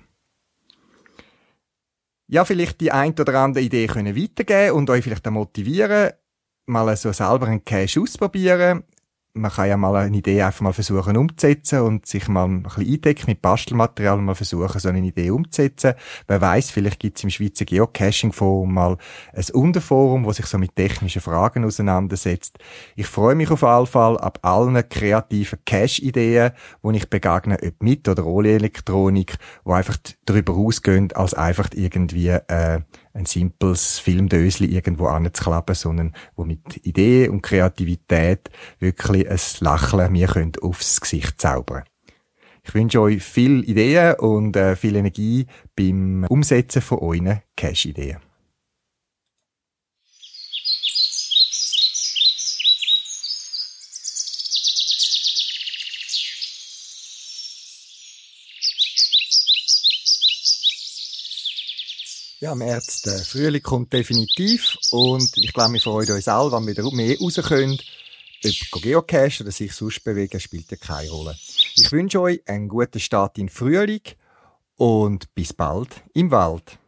Ja, 2.28 2.44
vielleicht 2.44 2.80
die 2.80 2.92
ein 2.92 3.12
oder 3.18 3.40
andere 3.40 3.64
Idee 3.64 3.86
können 3.86 4.16
weitergeben 4.16 4.76
und 4.76 4.90
euch 4.90 5.02
vielleicht 5.02 5.26
auch 5.26 5.32
motivieren, 5.32 6.12
mal 6.66 6.96
so 6.96 7.12
selber 7.12 7.46
einen 7.46 7.64
Cache 7.64 8.00
ausprobieren 8.00 8.84
man 9.36 9.50
kann 9.50 9.68
ja 9.68 9.76
mal 9.76 9.94
eine 9.96 10.16
Idee 10.16 10.42
einfach 10.42 10.62
mal 10.62 10.72
versuchen 10.72 11.16
umzusetzen 11.16 11.80
und 11.80 12.06
sich 12.06 12.28
mal 12.28 12.46
ein 12.46 12.62
bisschen 12.62 12.86
eindecken 12.86 13.24
mit 13.26 13.42
Bastelmaterial 13.42 14.18
und 14.18 14.24
mal 14.24 14.34
versuchen, 14.34 14.80
so 14.80 14.88
eine 14.88 15.00
Idee 15.00 15.30
umzusetzen. 15.30 15.94
Wer 16.26 16.40
weiß, 16.40 16.70
vielleicht 16.70 17.00
gibt 17.00 17.18
es 17.18 17.24
im 17.24 17.30
Schweizer 17.30 17.64
Geocaching-Forum 17.64 18.72
mal 18.72 18.96
ein 19.32 19.44
Unterforum, 19.52 20.24
wo 20.24 20.32
sich 20.32 20.46
so 20.46 20.58
mit 20.58 20.74
technischen 20.74 21.22
Fragen 21.22 21.64
auseinandersetzt. 21.64 22.58
Ich 22.96 23.06
freue 23.06 23.34
mich 23.34 23.50
auf 23.50 23.62
jeden 23.62 23.86
Fall 23.86 24.18
ab 24.18 24.38
allen 24.42 24.88
kreativen 24.88 25.58
Cache-Ideen, 25.64 26.52
wo 26.82 26.90
ich 26.90 27.08
begegne, 27.10 27.58
ob 27.62 27.82
mit 27.82 28.08
oder 28.08 28.26
ohne 28.26 28.48
Elektronik, 28.48 29.36
wo 29.64 29.72
einfach 29.72 29.96
darüber 30.24 30.54
ausgehen, 30.54 31.12
als 31.12 31.34
einfach 31.34 31.68
irgendwie 31.74 32.28
äh, 32.28 32.80
ein 33.16 33.26
simples 33.26 33.98
Filmdösli 33.98 34.66
irgendwo 34.66 35.06
anzuklappen, 35.06 35.74
sondern 35.74 36.12
wo 36.36 36.44
mit 36.44 36.86
Idee 36.86 37.28
und 37.28 37.42
Kreativität 37.42 38.50
wirklich 38.78 39.28
ein 39.28 39.40
Lächeln 39.60 40.12
mir 40.12 40.28
könnt 40.28 40.62
aufs 40.62 41.00
Gesicht 41.00 41.40
zaubern. 41.40 41.84
Ich 42.62 42.74
wünsche 42.74 43.00
euch 43.00 43.22
viel 43.22 43.68
Ideen 43.68 44.14
und 44.14 44.56
äh, 44.56 44.74
viel 44.74 44.96
Energie 44.96 45.46
beim 45.76 46.24
Umsetzen 46.28 46.82
von 46.82 46.98
euren 46.98 47.40
Cash-Ideen. 47.56 48.25
Ja, 62.46 62.54
März, 62.54 63.02
der 63.02 63.18
Frühling 63.18 63.60
kommt 63.60 63.92
definitiv 63.92 64.76
und 64.92 65.36
ich 65.36 65.52
glaube, 65.52 65.72
wir 65.72 65.80
freuen 65.80 66.12
uns 66.12 66.28
alle, 66.28 66.52
wenn 66.52 66.64
wir 66.64 66.92
mehr 66.92 67.18
raus 67.18 67.40
können. 67.42 67.76
Ob 68.72 68.82
Geocache 68.82 69.42
oder 69.42 69.50
sich 69.50 69.72
sonst 69.72 70.04
bewegen, 70.04 70.38
spielt 70.38 70.70
ja 70.70 70.76
keine 70.76 71.10
Rolle. 71.10 71.36
Ich 71.74 71.90
wünsche 71.90 72.20
euch 72.20 72.40
einen 72.46 72.68
guten 72.68 73.00
Start 73.00 73.36
in 73.38 73.48
Frühling 73.48 74.02
und 74.76 75.34
bis 75.34 75.54
bald 75.54 75.88
im 76.14 76.30
Wald. 76.30 76.78